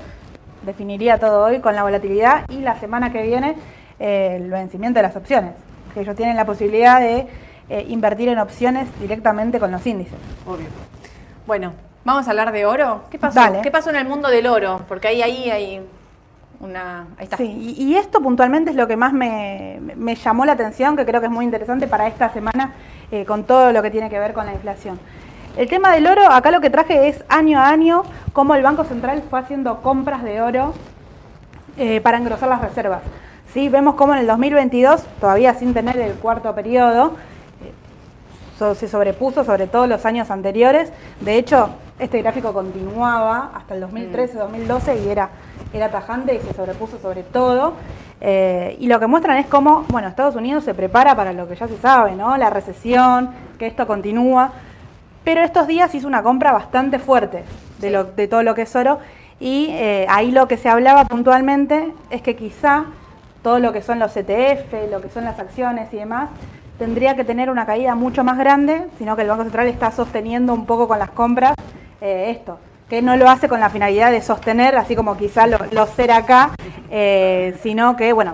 [0.64, 3.54] definiría todo hoy con la volatilidad y la semana que viene
[3.98, 5.52] eh, el vencimiento de las opciones,
[5.92, 7.26] que ellos tienen la posibilidad de
[7.68, 10.18] eh, invertir en opciones directamente con los índices.
[10.46, 10.66] Obvio.
[11.46, 11.72] Bueno,
[12.04, 13.02] vamos a hablar de oro.
[13.10, 13.40] ¿Qué pasó?
[13.62, 14.82] ¿Qué pasó en el mundo del oro?
[14.88, 15.80] Porque ahí, ahí hay
[16.60, 17.06] una...
[17.18, 17.36] Ahí está.
[17.36, 19.80] Sí, y, esto puntualmente es lo que más me,
[20.22, 22.72] llamó la atención, que creo que es muy interesante para esta semana
[23.10, 24.98] eh, con todo lo que tiene que ver con la inflación.
[25.56, 28.02] El tema del oro, acá lo que traje es año a año
[28.32, 30.74] cómo el Banco Central fue haciendo compras de oro
[31.76, 33.02] eh, para engrosar las reservas.
[33.54, 33.68] ¿Sí?
[33.68, 37.12] Vemos cómo en el 2022, todavía sin tener el cuarto periodo,
[38.58, 40.92] eh, se sobrepuso sobre todos los años anteriores.
[41.20, 45.30] De hecho, este gráfico continuaba hasta el 2013, 2012 y era,
[45.72, 47.74] era tajante y se sobrepuso sobre todo.
[48.20, 51.54] Eh, y lo que muestran es cómo, bueno, Estados Unidos se prepara para lo que
[51.54, 52.36] ya se sabe, ¿no?
[52.36, 54.50] La recesión, que esto continúa
[55.24, 57.44] pero estos días hizo una compra bastante fuerte
[57.78, 58.98] de, lo, de todo lo que es oro
[59.40, 62.84] y eh, ahí lo que se hablaba puntualmente es que quizá
[63.44, 66.30] todo lo que son los ETF, lo que son las acciones y demás,
[66.78, 70.54] tendría que tener una caída mucho más grande, sino que el Banco Central está sosteniendo
[70.54, 71.54] un poco con las compras
[72.00, 75.58] eh, esto, que no lo hace con la finalidad de sostener, así como quizá lo,
[75.72, 76.52] lo será acá,
[76.90, 78.32] eh, sino que, bueno,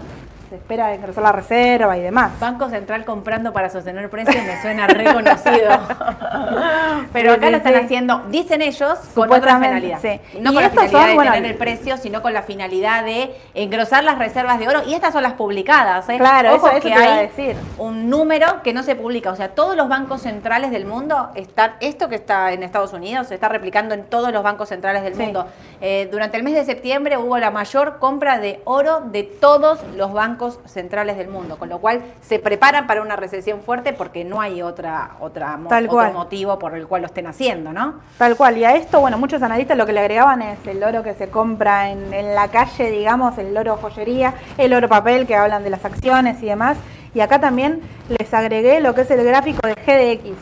[0.51, 2.33] se espera engrosar la reserva y demás.
[2.41, 5.71] Banco Central comprando para sostener precios me suena reconocido.
[7.13, 10.01] Pero acá lo están haciendo, dicen ellos, con otra finalidad.
[10.41, 14.19] No con la finalidad de tener el precio, sino con la finalidad de engrosar las
[14.19, 14.81] reservas de oro.
[14.89, 16.09] Y estas son las publicadas.
[16.09, 16.19] ¿eh?
[16.19, 17.55] Claro, eso, que hay decir.
[17.79, 19.31] un número que no se publica.
[19.31, 23.29] O sea, todos los bancos centrales del mundo están, esto que está en Estados Unidos
[23.29, 25.47] se está replicando en todos los bancos centrales del mundo.
[25.81, 30.13] Eh, durante el mes de septiembre hubo la mayor compra de oro de todos los
[30.13, 34.41] bancos centrales del mundo, con lo cual se preparan para una recesión fuerte porque no
[34.41, 38.01] hay otra, otra otro motivo por el cual lo estén haciendo, ¿no?
[38.19, 41.03] Tal cual, y a esto, bueno, muchos analistas lo que le agregaban es el oro
[41.03, 45.37] que se compra en, en la calle, digamos, el oro joyería, el oro papel, que
[45.37, 46.79] hablan de las acciones y demás,
[47.15, 50.37] y acá también les agregué lo que es el gráfico de GDX,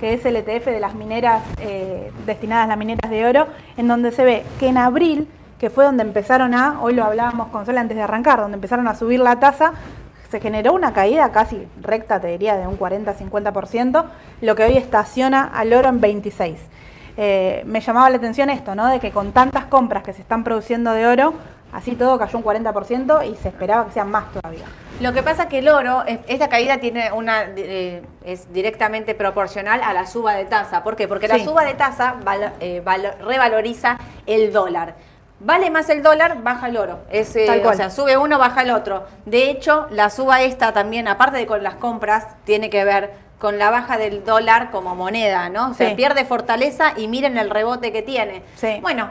[0.00, 3.88] que es el ETF de las mineras eh, destinadas a las mineras de oro, en
[3.88, 5.28] donde se ve que en abril
[5.64, 8.86] que fue donde empezaron a, hoy lo hablábamos con Sol antes de arrancar, donde empezaron
[8.86, 9.72] a subir la tasa,
[10.30, 14.04] se generó una caída casi recta, te diría, de un 40-50%,
[14.42, 16.58] lo que hoy estaciona al oro en 26.
[17.16, 18.88] Eh, me llamaba la atención esto, ¿no?
[18.88, 21.32] De que con tantas compras que se están produciendo de oro,
[21.72, 24.66] así todo cayó un 40% y se esperaba que sean más todavía.
[25.00, 29.80] Lo que pasa es que el oro, esta caída tiene una eh, es directamente proporcional
[29.82, 30.84] a la suba de tasa.
[30.84, 31.08] ¿Por qué?
[31.08, 32.16] Porque la suba de tasa
[32.60, 32.82] eh,
[33.24, 33.96] revaloriza
[34.26, 37.00] el dólar vale más el dólar, baja el oro.
[37.10, 39.04] Es, eh, o sea, sube uno, baja el otro.
[39.26, 43.58] De hecho, la suba esta también, aparte de con las compras, tiene que ver con
[43.58, 45.70] la baja del dólar como moneda, ¿no?
[45.70, 48.42] O sea, pierde fortaleza y miren el rebote que tiene.
[48.80, 49.10] Bueno,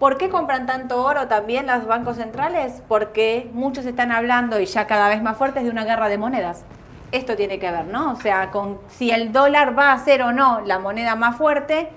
[0.00, 2.82] ¿por qué compran tanto oro también los bancos centrales?
[2.88, 6.64] Porque muchos están hablando, y ya cada vez más fuertes, de una guerra de monedas.
[7.12, 8.12] Esto tiene que ver, ¿no?
[8.12, 11.90] O sea, con si el dólar va a ser o no la moneda más fuerte,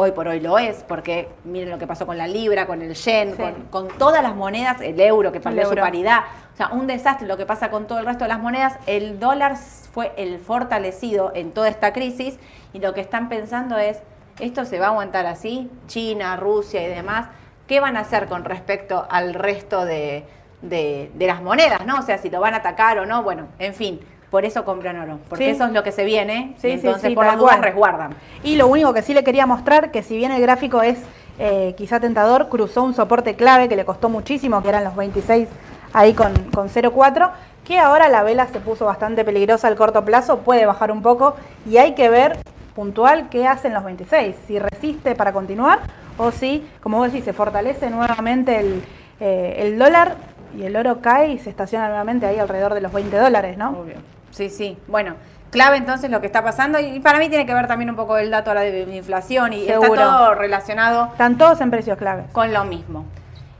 [0.00, 2.94] hoy por hoy lo es, porque miren lo que pasó con la libra, con el
[2.94, 3.42] yen, Sí.
[3.42, 3.54] con,
[3.86, 6.20] con todas las monedas, el euro que perdió su paridad,
[6.54, 9.20] o sea, un desastre lo que pasa con todo el resto de las monedas, el
[9.20, 9.56] dólar
[9.92, 12.38] fue el fortalecido en toda esta crisis
[12.72, 13.98] y lo que están pensando es,
[14.38, 15.70] ¿esto se va a aguantar así?
[15.86, 17.26] China, Rusia y demás,
[17.66, 20.24] ¿qué van a hacer con respecto al resto de,
[20.62, 21.98] de- de las monedas, no?
[21.98, 24.00] O sea, si lo van a atacar o no, bueno, en fin.
[24.30, 25.50] Por eso compran oro, porque Sí.
[25.50, 28.14] eso es lo que se viene, Sí, y entonces sí, por las dudas resguardan.
[28.44, 30.98] Y lo único que sí le quería mostrar, que si bien el gráfico es
[31.38, 35.48] eh, quizá tentador, cruzó un soporte clave que le costó muchísimo, que eran los 26
[35.92, 37.30] ahí con, con 0,4,
[37.64, 41.34] que ahora la vela se puso bastante peligrosa al corto plazo, puede bajar un poco
[41.68, 42.38] y hay que ver
[42.74, 45.80] puntual qué hacen los 26, si resiste para continuar
[46.18, 48.82] o si, como vos decís, se fortalece nuevamente el,
[49.18, 50.16] eh, el dólar
[50.56, 53.70] y el oro cae y se estaciona nuevamente ahí alrededor de los 20 dólares, ¿no?
[53.70, 53.94] Obvio.
[54.30, 54.78] Sí, sí.
[54.86, 55.14] Bueno,
[55.50, 58.16] clave entonces lo que está pasando y para mí tiene que ver también un poco
[58.18, 59.94] el dato ahora de inflación y Seguro.
[59.94, 62.26] está todo relacionado Están todos en precios claves.
[62.32, 63.04] con lo mismo.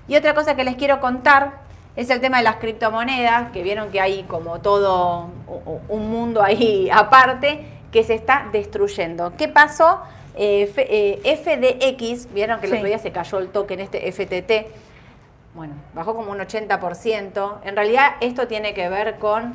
[0.08, 1.52] Y otra cosa que les quiero contar
[1.96, 5.28] es el tema de las criptomonedas, que vieron que hay como todo
[5.88, 9.32] un mundo ahí aparte que se está destruyendo.
[9.36, 10.00] ¿Qué pasó?
[10.36, 12.76] Eh, F- eh, FDX, vieron que el Sí.
[12.78, 14.68] otro día se cayó el token este FTT,
[15.54, 17.58] bueno, bajó como un 80%.
[17.64, 19.54] En realidad esto tiene que ver con,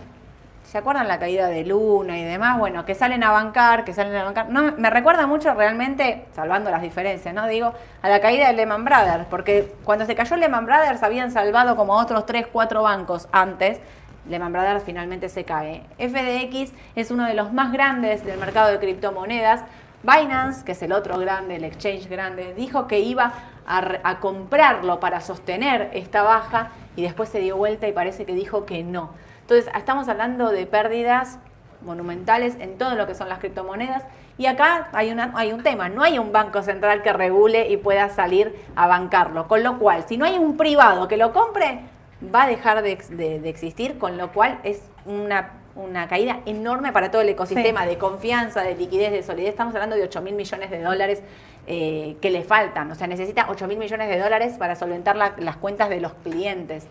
[0.65, 2.57] ¿se acuerdan la caída de Luna y demás?
[2.57, 4.49] Bueno, que salen a bancar, que salen a bancar.
[4.49, 7.47] No, me recuerda mucho realmente, salvando las diferencias, ¿no?
[7.47, 11.75] Digo, a la caída de Lehman Brothers, porque cuando se cayó Lehman Brothers habían salvado
[11.75, 13.79] como otros 3, 4 bancos antes.
[14.27, 15.83] Lehman Brothers finalmente se cae.
[15.99, 19.63] FDX es uno de los más grandes del mercado de criptomonedas.
[20.01, 23.33] Binance, que es el otro grande, el exchange grande, dijo que iba
[23.67, 28.33] a, a comprarlo para sostener esta baja y después se dio vuelta y parece que
[28.33, 29.11] dijo que no.
[29.47, 31.37] Entonces, estamos hablando de pérdidas
[31.81, 34.03] monumentales en todo lo que son las criptomonedas.
[34.37, 37.77] Y acá hay, una, hay un tema, no hay un banco central que regule y
[37.77, 39.47] pueda salir a bancarlo.
[39.47, 41.81] Con lo cual, si no hay un privado que lo compre,
[42.33, 46.91] va a dejar de, de- de existir, con lo cual es una, una caída enorme
[46.91, 47.89] para todo el ecosistema Sí.
[47.89, 49.49] de confianza, de liquidez, de solidez.
[49.51, 51.21] Estamos hablando de 8 mil millones de dólares
[51.67, 52.91] eh, que le faltan.
[52.91, 56.13] O sea, necesita 8 mil millones de dólares para solventar la- las cuentas de los
[56.15, 56.87] clientes.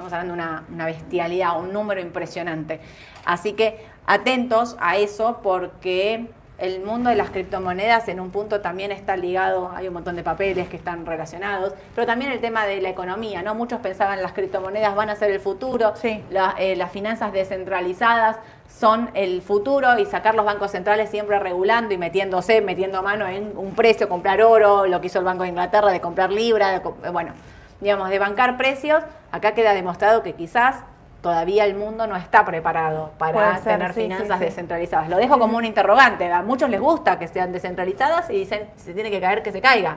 [0.00, 2.80] Estamos hablando de una, una bestialidad, un número impresionante.
[3.26, 8.92] Así que atentos a eso porque el mundo de las criptomonedas en un punto también
[8.92, 12.80] está ligado, hay un montón de papeles que están relacionados, pero también el tema de
[12.80, 13.54] la economía, ¿no?
[13.54, 16.22] Muchos pensaban las criptomonedas van a ser el futuro, Sí.
[16.30, 21.92] la- eh, las finanzas descentralizadas son el futuro y sacar los bancos centrales siempre regulando
[21.92, 25.50] y metiéndose, metiendo mano en un precio, comprar oro, lo que hizo el Banco de
[25.50, 27.32] Inglaterra de comprar libra, de eh, bueno,
[27.80, 30.76] digamos, de bancar precios, acá queda demostrado que quizás
[31.22, 34.44] todavía el mundo no está preparado para ser, tener sí, finanzas sí.
[34.44, 35.08] descentralizadas.
[35.08, 38.94] Lo dejo como un interrogante, a muchos les gusta que sean descentralizadas y dicen, se
[38.94, 39.96] tiene que caer, que se caiga.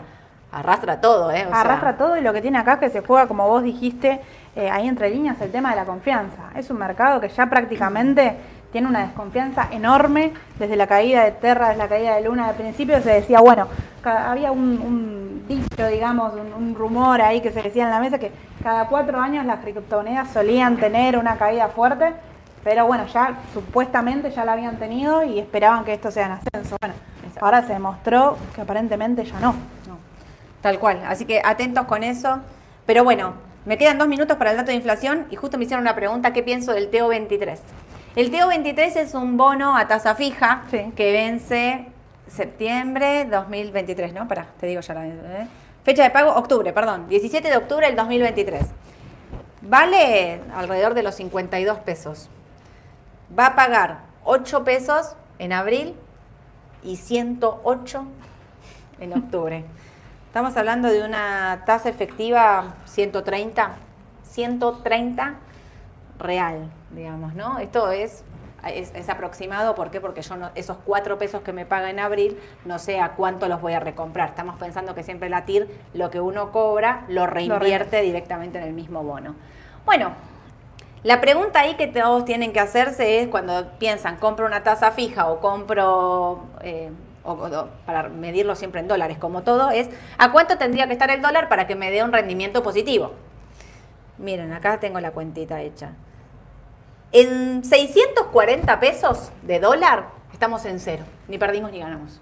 [0.52, 1.46] Arrastra todo, ¿eh?
[1.48, 3.64] O sea, Arrastra todo y lo que tiene acá es que se juega, como vos
[3.64, 4.22] dijiste,
[4.56, 6.52] eh, ahí entre líneas, el tema de la confianza.
[6.56, 8.38] Es un mercado que ya prácticamente
[8.74, 12.48] tiene una desconfianza enorme desde la caída de Terra, desde la caída de Luna.
[12.50, 13.68] Al principio se decía, bueno,
[14.04, 18.18] había un, un dicho, digamos, un, un rumor ahí que se decía en la mesa
[18.18, 18.32] que
[18.62, 22.14] cada cuatro años las criptomonedas solían tener una caída fuerte,
[22.64, 26.76] pero bueno, ya supuestamente ya la habían tenido y esperaban que esto sea en ascenso.
[26.82, 27.46] Bueno, Exacto.
[27.46, 29.52] ahora se demostró que aparentemente ya no.
[29.88, 29.98] No,
[30.62, 31.02] tal cual.
[31.08, 32.40] Así que atentos con eso.
[32.88, 33.34] Pero bueno,
[33.66, 36.34] me quedan dos minutos para el dato de inflación y justo me hicieron una pregunta,
[36.34, 37.60] ¿qué pienso del TO23?
[38.16, 40.92] El TO23 es un bono a tasa fija Sí.
[40.96, 41.88] que vence
[42.28, 44.28] septiembre 2023, ¿no?
[44.28, 45.08] Pará, te digo ya la...
[45.08, 45.48] ¿eh?
[45.84, 48.68] Fecha de pago, octubre, perdón, 17 de octubre del 2023.
[49.64, 52.30] Vale alrededor de los 52 pesos.
[53.38, 55.96] Va a pagar 8 pesos en abril
[56.84, 58.06] y 108
[59.00, 59.66] en octubre.
[60.28, 63.72] Estamos hablando de una tasa efectiva 130,
[64.24, 65.34] 130
[66.20, 67.60] real, digamos, ¿no?
[67.60, 68.24] Esto es,
[68.68, 70.00] es, es aproximado, ¿por qué?
[70.00, 73.48] Porque yo no, esos 4 pesos que me paga en abril, no sé a cuánto
[73.48, 74.30] los voy a recomprar.
[74.30, 78.74] Estamos pensando que siempre la TIR, lo que uno cobra, lo reinvierte directamente en el
[78.74, 79.36] mismo bono.
[79.86, 80.12] Bueno,
[81.04, 85.28] la pregunta ahí que todos tienen que hacerse es cuando piensan, compro una tasa fija
[85.30, 86.90] o compro, eh,
[87.26, 91.10] o- o- para medirlo siempre en dólares como todo, es ¿a cuánto tendría que estar
[91.10, 93.12] el dólar para que me dé un rendimiento positivo?
[94.18, 95.92] Miren, acá tengo la cuentita hecha.
[97.14, 102.20] En 640 pesos de dólar estamos en cero, ni perdimos ni ganamos.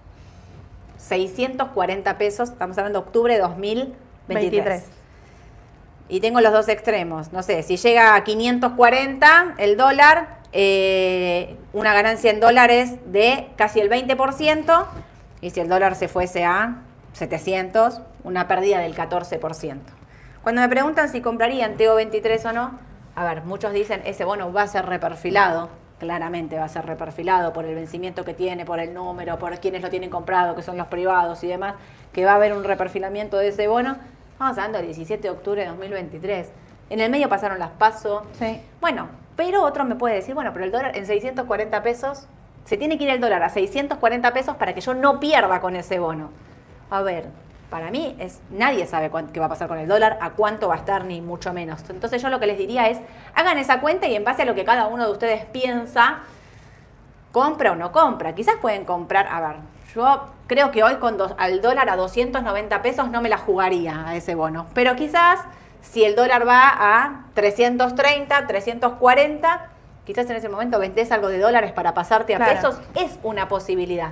[0.98, 3.96] 640 pesos, estamos hablando de octubre de 2023.
[4.28, 4.84] 23.
[6.10, 7.32] Y tengo los dos extremos.
[7.32, 13.80] No sé, si llega a 540 el dólar, eh, una ganancia en dólares de casi
[13.80, 14.88] el 20%.
[15.40, 16.82] Y si el dólar se fuese a
[17.14, 19.80] 700, una pérdida del 14%.
[20.44, 22.91] Cuando me preguntan si comprarían TO23 o no,
[23.22, 27.54] a ver, muchos dicen ese bono va a ser reperfilado, claramente va a ser reperfilado
[27.54, 30.76] por el vencimiento que tiene, por el número, por quienes lo tienen comprado, que son
[30.78, 31.76] los privados y demás,
[32.12, 33.98] que va a haber un reperfilamiento de ese bono.
[34.32, 36.52] Estamos hablando del 17 de octubre de 2023.
[36.90, 38.24] En el medio pasaron las pasos.
[38.40, 38.60] Sí.
[38.82, 42.28] Bueno, pero otro me puede decir, bueno, pero el dólar en 640 pesos,
[42.66, 45.76] se tiene que ir el dólar a 640 pesos para que yo no pierda con
[45.76, 46.32] ese bono.
[46.90, 47.28] A ver,
[47.72, 50.68] para mí es nadie sabe cuánto, qué va a pasar con el dólar, a cuánto
[50.68, 51.84] va a estar, ni mucho menos.
[51.90, 53.00] Entonces yo lo que les diría es,
[53.34, 56.20] hagan esa cuenta y en base a lo que cada uno de ustedes piensa,
[57.32, 58.36] compra o no compra.
[58.36, 59.56] Quizás pueden comprar, a ver,
[59.96, 64.06] yo creo que hoy con dos- al dólar a 290 pesos no me la jugaría
[64.08, 64.66] a ese bono.
[64.74, 65.40] Pero quizás
[65.82, 69.68] si el dólar va a 330, 340,
[70.06, 72.54] quizás en ese momento vendés algo de dólares para pasarte a Claro.
[72.54, 74.12] pesos, es una posibilidad.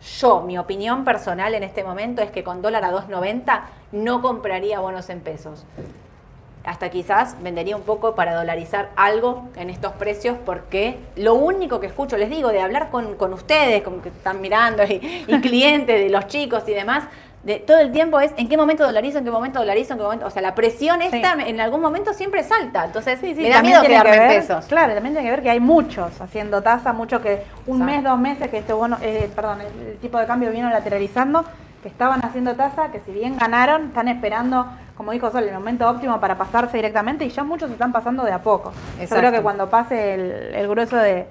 [0.00, 4.80] Yo, mi opinión personal en este momento es que con dólar a 2.90 no compraría
[4.80, 5.64] bonos en pesos.
[6.64, 11.86] Hasta quizás vendería un poco para dolarizar algo en estos precios porque lo único que
[11.86, 15.98] escucho, les digo, de hablar con, con ustedes, como que están mirando y, y clientes
[15.98, 17.04] de los chicos y demás,
[17.42, 20.04] de todo el tiempo es en qué momento dolarizo, en qué momento dolarizo, en qué
[20.04, 23.62] momento, o sea, la presión esta en algún momento siempre salta, entonces me da también
[23.62, 24.64] miedo quedarme que en ver- pesos.
[24.66, 28.18] Claro, también tiene que ver que hay muchos haciendo tasa, muchos que un mes, dos
[28.18, 31.44] meses que este bono, eh, perdón, el, el tipo de cambio vino lateralizando,
[31.82, 35.88] que estaban haciendo tasa, que si bien ganaron, están esperando, como dijo Sol, el momento
[35.88, 38.72] óptimo para pasarse directamente y ya muchos están pasando de a poco.
[38.96, 39.16] Yo Exacto.
[39.20, 41.26] creo que cuando pase el, el grueso de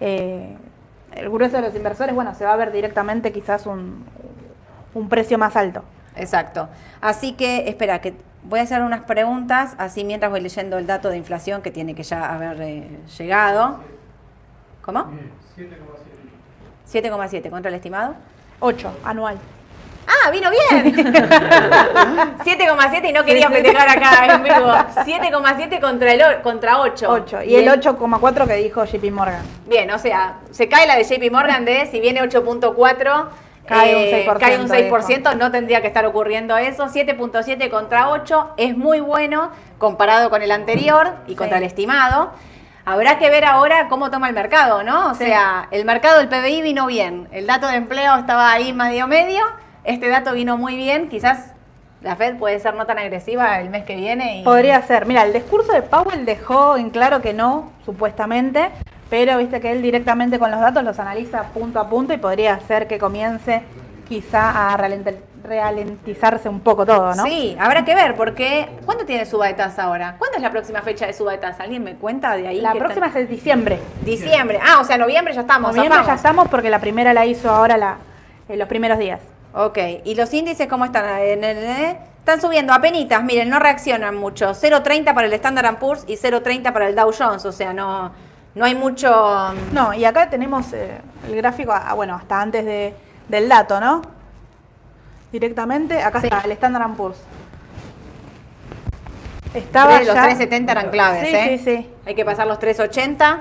[0.00, 0.56] eh,
[1.16, 4.06] el grueso de los inversores, bueno, se va a ver directamente quizás un,
[4.94, 5.82] un precio más alto.
[6.16, 6.68] Exacto.
[7.00, 11.10] Así que, espera, que voy a hacer unas preguntas, así mientras voy leyendo el dato
[11.10, 13.80] de inflación que tiene que ya haber eh, llegado.
[14.82, 15.10] ¿Cómo?
[16.90, 18.14] 7,7 contra el estimado.
[18.60, 19.38] 8 anual.
[20.06, 20.94] Ah, vino bien.
[20.94, 24.56] 7,7 y no quería festejar acá en vivo.
[24.56, 27.06] 7,7 contra el contra 8.
[27.08, 27.42] 8.
[27.44, 29.42] Y el 8,4 que dijo JP Morgan.
[29.66, 33.28] Bien, o sea, se cae la de JP Morgan de si viene 8.4
[33.70, 36.88] Cae un eh, 6%, cae un 6%, no tendría que estar ocurriendo eso.
[36.88, 41.64] 7.7 contra 8 es muy bueno comparado con el anterior y contra Sí.
[41.64, 42.32] el estimado.
[42.84, 45.10] Habrá que ver ahora cómo toma el mercado, ¿no?
[45.10, 45.24] O Sí.
[45.24, 49.44] sea, el mercado del PBI vino bien, el dato de empleo estaba ahí medio medio,
[49.84, 51.52] este dato vino muy bien, quizás
[52.00, 54.40] la Fed puede ser no tan agresiva el mes que viene.
[54.40, 54.42] Y...
[54.42, 55.06] Podría ser.
[55.06, 58.70] Mira, el discurso de Powell dejó en claro que no, supuestamente,
[59.10, 62.58] pero viste que él directamente con los datos los analiza punto a punto y podría
[62.60, 63.62] ser que comience
[64.08, 67.24] quizá a ralent- ralentizarse un poco todo, ¿no?
[67.24, 70.16] Sí, habrá que ver, porque ¿cuándo tiene suba de tasa ahora?
[70.18, 71.62] ¿Cuándo es la próxima fecha de suba de tasa?
[71.64, 72.60] ¿Alguien me cuenta de ahí?
[72.60, 73.78] La próxima está- es en diciembre.
[74.04, 74.58] Diciembre.
[74.62, 75.74] Ah, o sea, noviembre ya estamos.
[75.74, 77.96] Noviembre ya estamos porque la primera la hizo ahora la,
[78.48, 79.20] en los primeros días.
[79.54, 81.04] Ok, ¿y los índices cómo están?
[81.20, 84.52] En el- eh, Están subiendo apenitas, miren, no reaccionan mucho.
[84.54, 88.12] 0.30 para el Standard Poor's y 0.30 para el Dow Jones, o sea, no,
[88.54, 89.54] no hay mucho...
[89.72, 92.94] No, y acá tenemos eh, el gráfico, ah, bueno, hasta antes de,
[93.28, 94.02] del dato, ¿no?
[95.32, 96.26] Directamente, acá Sí.
[96.26, 97.18] está el Standard Poor's.
[99.54, 101.58] Estaba los ya- 370 eran claves, Sí, ¿eh?
[101.58, 101.90] sí, sí.
[102.06, 103.40] Hay que pasar los 380.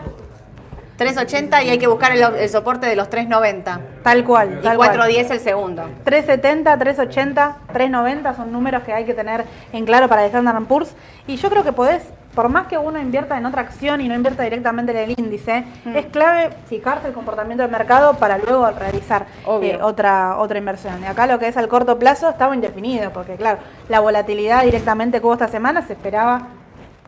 [0.99, 3.79] 380 y hay que buscar el, el soporte de los 390.
[4.03, 4.59] Tal cual.
[4.59, 4.89] Y tal cual.
[4.89, 5.83] 410 el segundo.
[6.03, 10.91] 370, 380, 390 son números que hay que tener en claro para el Standard Poor's.
[11.25, 12.03] Y yo creo que podés,
[12.35, 15.63] por más que uno invierta en otra acción y no invierta directamente en el índice,
[15.85, 15.95] Mm.
[15.95, 19.25] es clave fijarse el comportamiento del mercado para luego realizar
[19.61, 21.01] eh, otra, otra inversión.
[21.01, 25.19] Y acá lo que es al corto plazo estaba indefinido, porque claro, la volatilidad directamente
[25.19, 26.47] que hubo esta semana se esperaba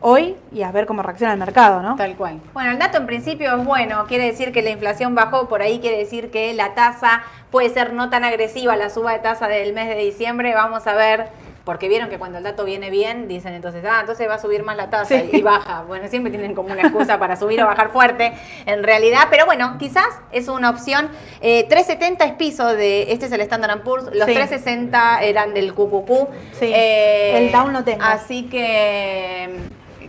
[0.02, 1.96] hoy y a ver cómo reacciona el mercado, ¿no?
[1.96, 2.40] Tal cual.
[2.52, 5.78] Bueno, el dato en principio es bueno, quiere decir que la inflación bajó, por ahí
[5.80, 9.72] quiere decir que la tasa puede ser no tan agresiva, la suba de tasa del
[9.72, 11.28] mes de diciembre, vamos a ver,
[11.64, 14.64] porque vieron que cuando el dato viene bien, dicen entonces, ah, entonces va a subir
[14.64, 15.30] más la tasa Sí.
[15.32, 15.84] y baja.
[15.86, 18.32] Bueno, siempre tienen como una excusa para subir o bajar fuerte,
[18.66, 21.08] en realidad, pero bueno, quizás es una opción.
[21.40, 24.34] Eh, 370 es piso de, este es el Standard Poor's, los Sí.
[24.34, 26.28] 360 eran del QQQ.
[26.58, 26.72] Sí.
[26.74, 28.02] Eh, El Dow no tengo.
[28.02, 29.50] Así que,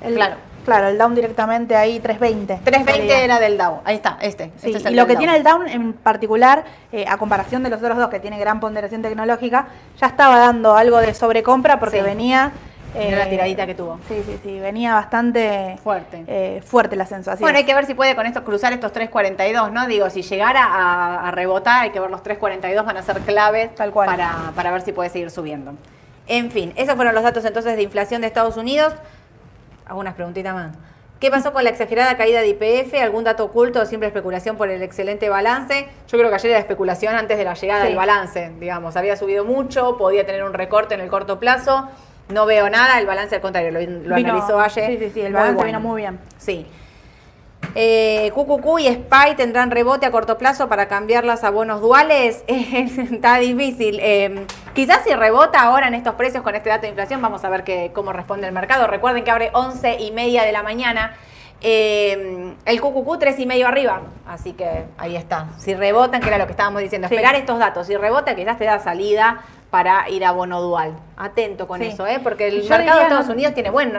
[0.03, 0.35] El- claro.
[0.65, 2.61] Claro, el Down directamente ahí 320.
[2.63, 3.23] 320 sería.
[3.25, 3.81] era del Dow.
[3.83, 4.45] Ahí está, este.
[4.57, 7.63] Sí, este es el y lo que tiene el Down en particular, eh, a comparación
[7.63, 9.67] de los otros dos que tiene gran ponderación tecnológica,
[9.99, 12.03] ya estaba dando algo de sobrecompra porque Sí.
[12.03, 12.51] venía...
[12.95, 13.99] La tiradita que tuvo.
[14.07, 16.23] Sí, sí, sí, venía bastante Fuerte.
[16.27, 17.31] eh, fuerte el ascenso.
[17.31, 19.87] Así bueno, hay que ver si puede con esto cruzar estos 3.42, ¿no?
[19.87, 23.73] Digo, si llegara a, a rebotar, hay que ver los 3.42, van a ser claves
[23.73, 24.05] Tal cual.
[24.05, 25.73] Para, para ver si puede seguir subiendo.
[26.27, 28.93] En fin, esos fueron los datos entonces de inflación de Estados Unidos.
[29.85, 30.75] Algunas preguntitas más.
[31.19, 32.95] ¿Qué pasó con la exagerada caída de IPF?
[33.01, 35.87] ¿Algún dato oculto o simple especulación por el excelente balance?
[36.09, 37.87] Yo creo que ayer era especulación antes de la llegada Sí.
[37.87, 38.97] del balance, digamos.
[38.97, 41.87] Había subido mucho, podía tener un recorte en el corto plazo.
[42.29, 44.87] No veo nada, el balance al contrario, lo, lo Vino- analizó ayer.
[44.91, 45.67] Sí, sí, sí, el balance bueno.
[45.67, 46.19] vino muy bien.
[46.37, 46.67] Sí.
[47.75, 52.43] Eh, QQQ y SPY tendrán rebote a corto plazo para cambiarlas a bonos duales.
[52.47, 53.99] Está difícil.
[54.01, 54.45] Eh,
[54.75, 57.63] quizás si rebota ahora en estos precios con este dato de inflación, vamos a ver
[57.63, 58.85] que, cómo responde el mercado.
[58.87, 61.15] Recuerden que abre 11 y media de la mañana.
[61.65, 64.01] Eh, el QQQ 3 y medio arriba.
[64.27, 65.47] Así que ahí está.
[65.57, 67.15] Si rebotan, que era lo que estábamos diciendo, Sí.
[67.15, 67.87] esperar estos datos.
[67.87, 70.93] Si rebota, quizás te da salida para ir a bono dual.
[71.17, 71.87] Atento con Sí.
[71.87, 72.19] eso, ¿eh?
[72.21, 73.95] porque el Yo mercado de Estados Unidos tiene buen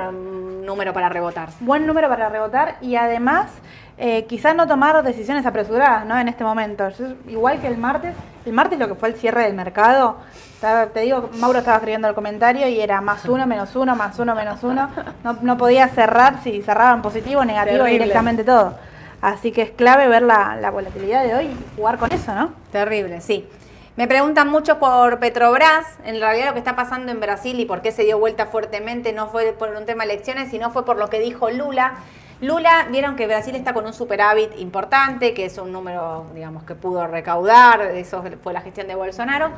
[0.66, 1.48] número para rebotar.
[1.60, 3.50] Buen número para rebotar y además
[3.98, 6.18] eh, quizás no tomar decisiones apresuradas ¿no?
[6.18, 6.88] en este momento.
[6.90, 10.16] Yo- igual que el martes, el martes lo que fue el cierre del mercado,
[10.54, 14.18] estaba- te digo, Mauro estaba escribiendo el comentario y era más uno, menos uno, más
[14.18, 14.88] uno, menos uno.
[15.22, 18.04] No, no podía cerrar si cerraban positivo negativo Terrible.
[18.04, 18.74] directamente todo.
[19.22, 22.50] Así que es clave ver la, la volatilidad de hoy y jugar con eso, ¿no?
[22.72, 23.48] Terrible, sí.
[23.96, 25.86] Me preguntan mucho por Petrobras.
[26.04, 29.12] En realidad lo que está pasando en Brasil y por qué se dio vuelta fuertemente
[29.12, 31.94] no fue por un tema de elecciones, sino fue por lo que dijo Lula.
[32.40, 36.74] Lula, vieron que Brasil está con un superávit importante, que es un número, digamos, que
[36.74, 39.52] pudo recaudar, eso fue la gestión de Bolsonaro.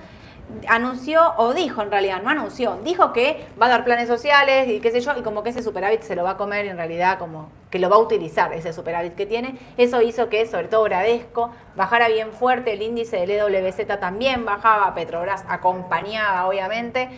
[0.69, 4.79] Anunció, o dijo en realidad, no anunció, dijo que va a dar planes sociales y
[4.81, 6.77] qué sé yo, y como que ese superávit se lo va a comer y en
[6.77, 9.59] realidad como que lo va a utilizar ese superávit que tiene.
[9.77, 14.95] Eso hizo que, sobre todo Bradesco, bajara bien fuerte, el índice del EWZ también bajaba,
[14.95, 17.09] Petrobras acompañaba obviamente.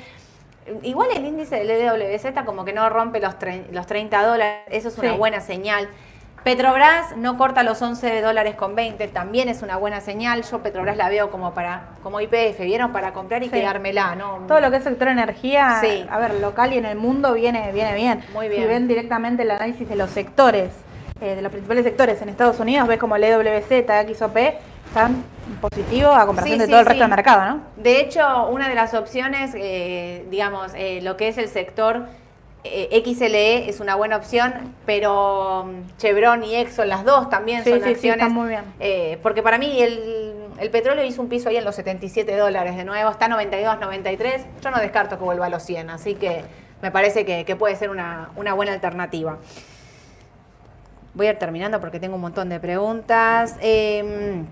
[0.82, 3.34] Igual el índice del EWZ como que no rompe los,
[3.72, 5.18] los 30 dólares, eso es una Sí.
[5.18, 5.88] buena señal.
[6.48, 10.44] Petrobras no corta los 11 dólares con 20, también es una buena señal.
[10.50, 12.90] Yo Petrobras la veo como para como IPF, ¿vieron?
[12.90, 13.52] Para comprar y Sí.
[13.52, 14.38] quedármela, ¿no?
[14.48, 16.06] Todo lo que es sector energía, Sí.
[16.10, 18.24] a ver, local y en el mundo viene, viene bien.
[18.32, 18.62] Muy bien.
[18.62, 20.70] Si ven directamente el análisis de los sectores,
[21.20, 23.84] eh, de los principales sectores en Estados Unidos, ves como el EWZ,
[24.14, 24.38] XOP,
[24.86, 25.22] están
[25.60, 26.88] positivos a comparación Sí, de sí, todo el sí.
[26.88, 27.60] resto del mercado, ¿no?
[27.76, 32.06] De hecho, una de las opciones, eh, digamos, eh, lo que es el sector
[32.64, 37.70] eh, XLE es una buena opción, pero mm, Chevron y Exxon, las dos también Sí,
[37.70, 38.20] son sí, sí, acciones.
[38.20, 38.64] están muy bien.
[38.80, 42.76] eh, porque para mí el, el petróleo hizo un piso ahí en los 77 dólares
[42.76, 44.44] de nuevo, está 92, 93.
[44.62, 46.42] Yo no descarto que vuelva a los 100, así que
[46.82, 49.38] me parece que, que puede ser una, una buena alternativa.
[51.14, 53.56] Voy a ir terminando porque tengo un montón de preguntas.
[53.60, 54.44] Eh,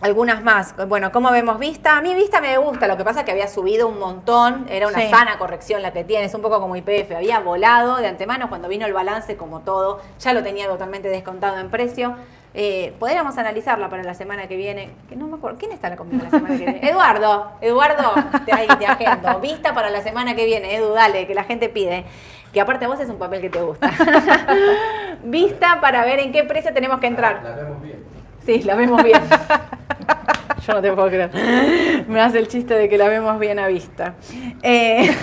[0.00, 0.74] algunas más.
[0.88, 1.96] Bueno, ¿cómo vemos Vista?
[1.96, 4.86] A mí Vista me gusta, lo que pasa es que había subido un montón, era
[4.88, 5.08] una Sí.
[5.10, 8.68] sana corrección la que tiene, es un poco como IPF, había volado de antemano cuando
[8.68, 12.14] vino el balance como todo, ya lo tenía totalmente descontado en precio.
[12.54, 16.24] Eh, podríamos analizarla para la semana que viene, que no me acuerdo, ¿quién está conmigo
[16.24, 16.80] la semana que viene?
[16.90, 18.14] Eduardo, Eduardo,
[18.46, 19.38] te, ahí te agendo.
[19.40, 22.04] Vista para la semana que viene, Edu, dale, que la gente pide.
[22.52, 23.90] Que aparte a vos es un papel que te gusta.
[25.24, 27.42] Vista para ver en qué precio tenemos que entrar.
[27.42, 28.02] La vemos bien.
[28.48, 29.20] Sí, la vemos bien.
[30.66, 32.06] Yo no te puedo creer.
[32.08, 34.14] Me hace el chiste de que la vemos bien a vista.
[34.62, 35.14] Eh,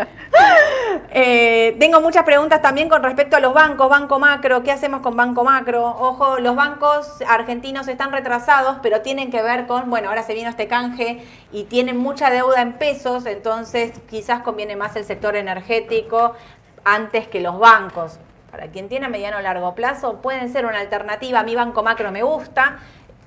[1.12, 5.14] eh, tengo muchas preguntas también con respecto a los bancos, Banco Macro, ¿qué hacemos con
[5.14, 5.86] Banco Macro?
[5.86, 10.50] Ojo, los bancos argentinos están retrasados, pero tienen que ver con, bueno, ahora se vino
[10.50, 16.34] este canje y tienen mucha deuda en pesos, entonces quizás conviene más el sector energético
[16.82, 18.18] antes que los bancos.
[18.58, 21.38] Para quien tiene a mediano o largo plazo, pueden ser una alternativa.
[21.38, 22.78] A mi Banco Macro me gusta,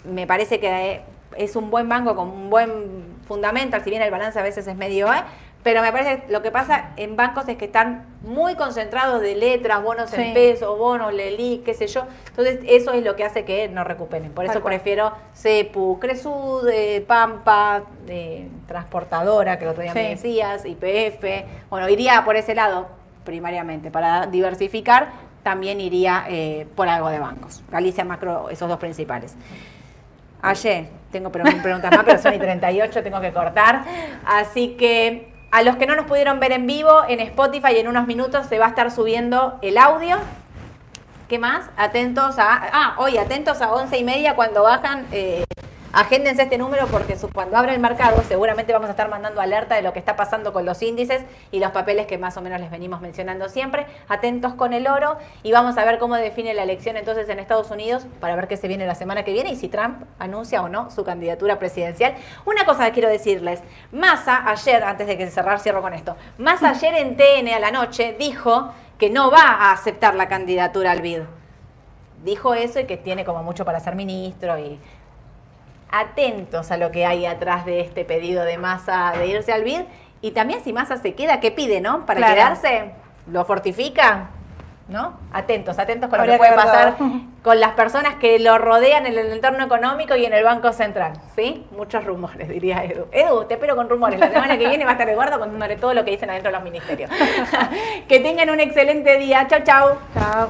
[0.04, 1.04] me parece que
[1.38, 4.76] es un buen banco con un buen fundamental, si bien el balance a veces es
[4.76, 5.24] medio, ¿eh?
[5.64, 9.36] pero me parece que lo que pasa en bancos es que están muy concentrados de
[9.36, 12.08] letras, bonos en pesos, bonos, Leli, qué sé yo.
[12.28, 14.34] Entonces, eso es lo que hace que no recuperen.
[14.34, 20.10] Por eso prefiero CEPU, Cresud, eh, Pampa, eh, Transportadora, que el otro día me Sí.
[20.10, 21.46] decías, IPF.
[21.70, 22.88] Bueno, iría por ese lado
[23.32, 23.92] primariamente.
[23.92, 25.08] Para diversificar,
[25.42, 27.64] también iría eh, por algo de bancos.
[27.72, 29.38] Galicia Macro, esos dos principales.
[30.42, 33.84] Ayer, tengo pre- preguntas más, pero son y 38, tengo que cortar.
[34.26, 38.06] Así que a los que no nos pudieron ver en vivo, en Spotify en unos
[38.06, 40.18] minutos se va a estar subiendo el audio.
[41.30, 41.70] ¿Qué más?
[41.78, 42.60] Atentos a.
[42.74, 45.06] Ah, hoy, atentos a once y media cuando bajan.
[45.14, 45.46] eh,
[45.94, 49.82] agéndense este número porque cuando abra el mercado seguramente vamos a estar mandando alerta de
[49.82, 52.72] lo que está pasando con los índices y los papeles que más o menos les
[52.72, 53.86] venimos mencionando siempre.
[54.08, 57.72] Atentos con el oro y vamos a ver cómo define la elección entonces en Estados
[57.72, 60.70] Unidos para ver qué se viene la semana que viene y si Trump anuncia o
[60.70, 62.16] no su candidatura presidencial.
[62.46, 63.62] Una cosa que quiero decirles,
[63.92, 67.72] Massa ayer, antes de que cerrar, cierro con esto, Massa ayer en TN a la
[67.72, 71.22] noche dijo que no va a aceptar la candidatura al BID.
[72.24, 74.80] Dijo eso y que tiene como mucho para ser ministro y
[75.92, 79.82] atentos a lo que hay atrás de este pedido de Massa de irse al BID
[80.22, 82.06] y también si Massa se queda, ¿qué pide, no?
[82.06, 82.34] Para Claro.
[82.36, 82.92] quedarse,
[83.28, 84.30] ¿lo fortifica?
[84.88, 85.14] ¿no?
[85.32, 86.96] Atentos, atentos con lo que puede pasar
[87.44, 91.14] con las personas que lo rodean en el entorno económico y en el Banco Central,
[91.34, 91.66] ¿sí?
[91.72, 93.08] Muchos rumores, diría Edu.
[93.12, 94.20] Edu, te espero con rumores.
[94.20, 96.58] La semana que viene va a estar Eduardo contándole todo lo que dicen adentro de
[96.58, 97.10] los ministerios.
[98.10, 99.48] que tengan un excelente día.
[99.48, 99.98] Chau, chau.
[100.14, 100.50] Chao.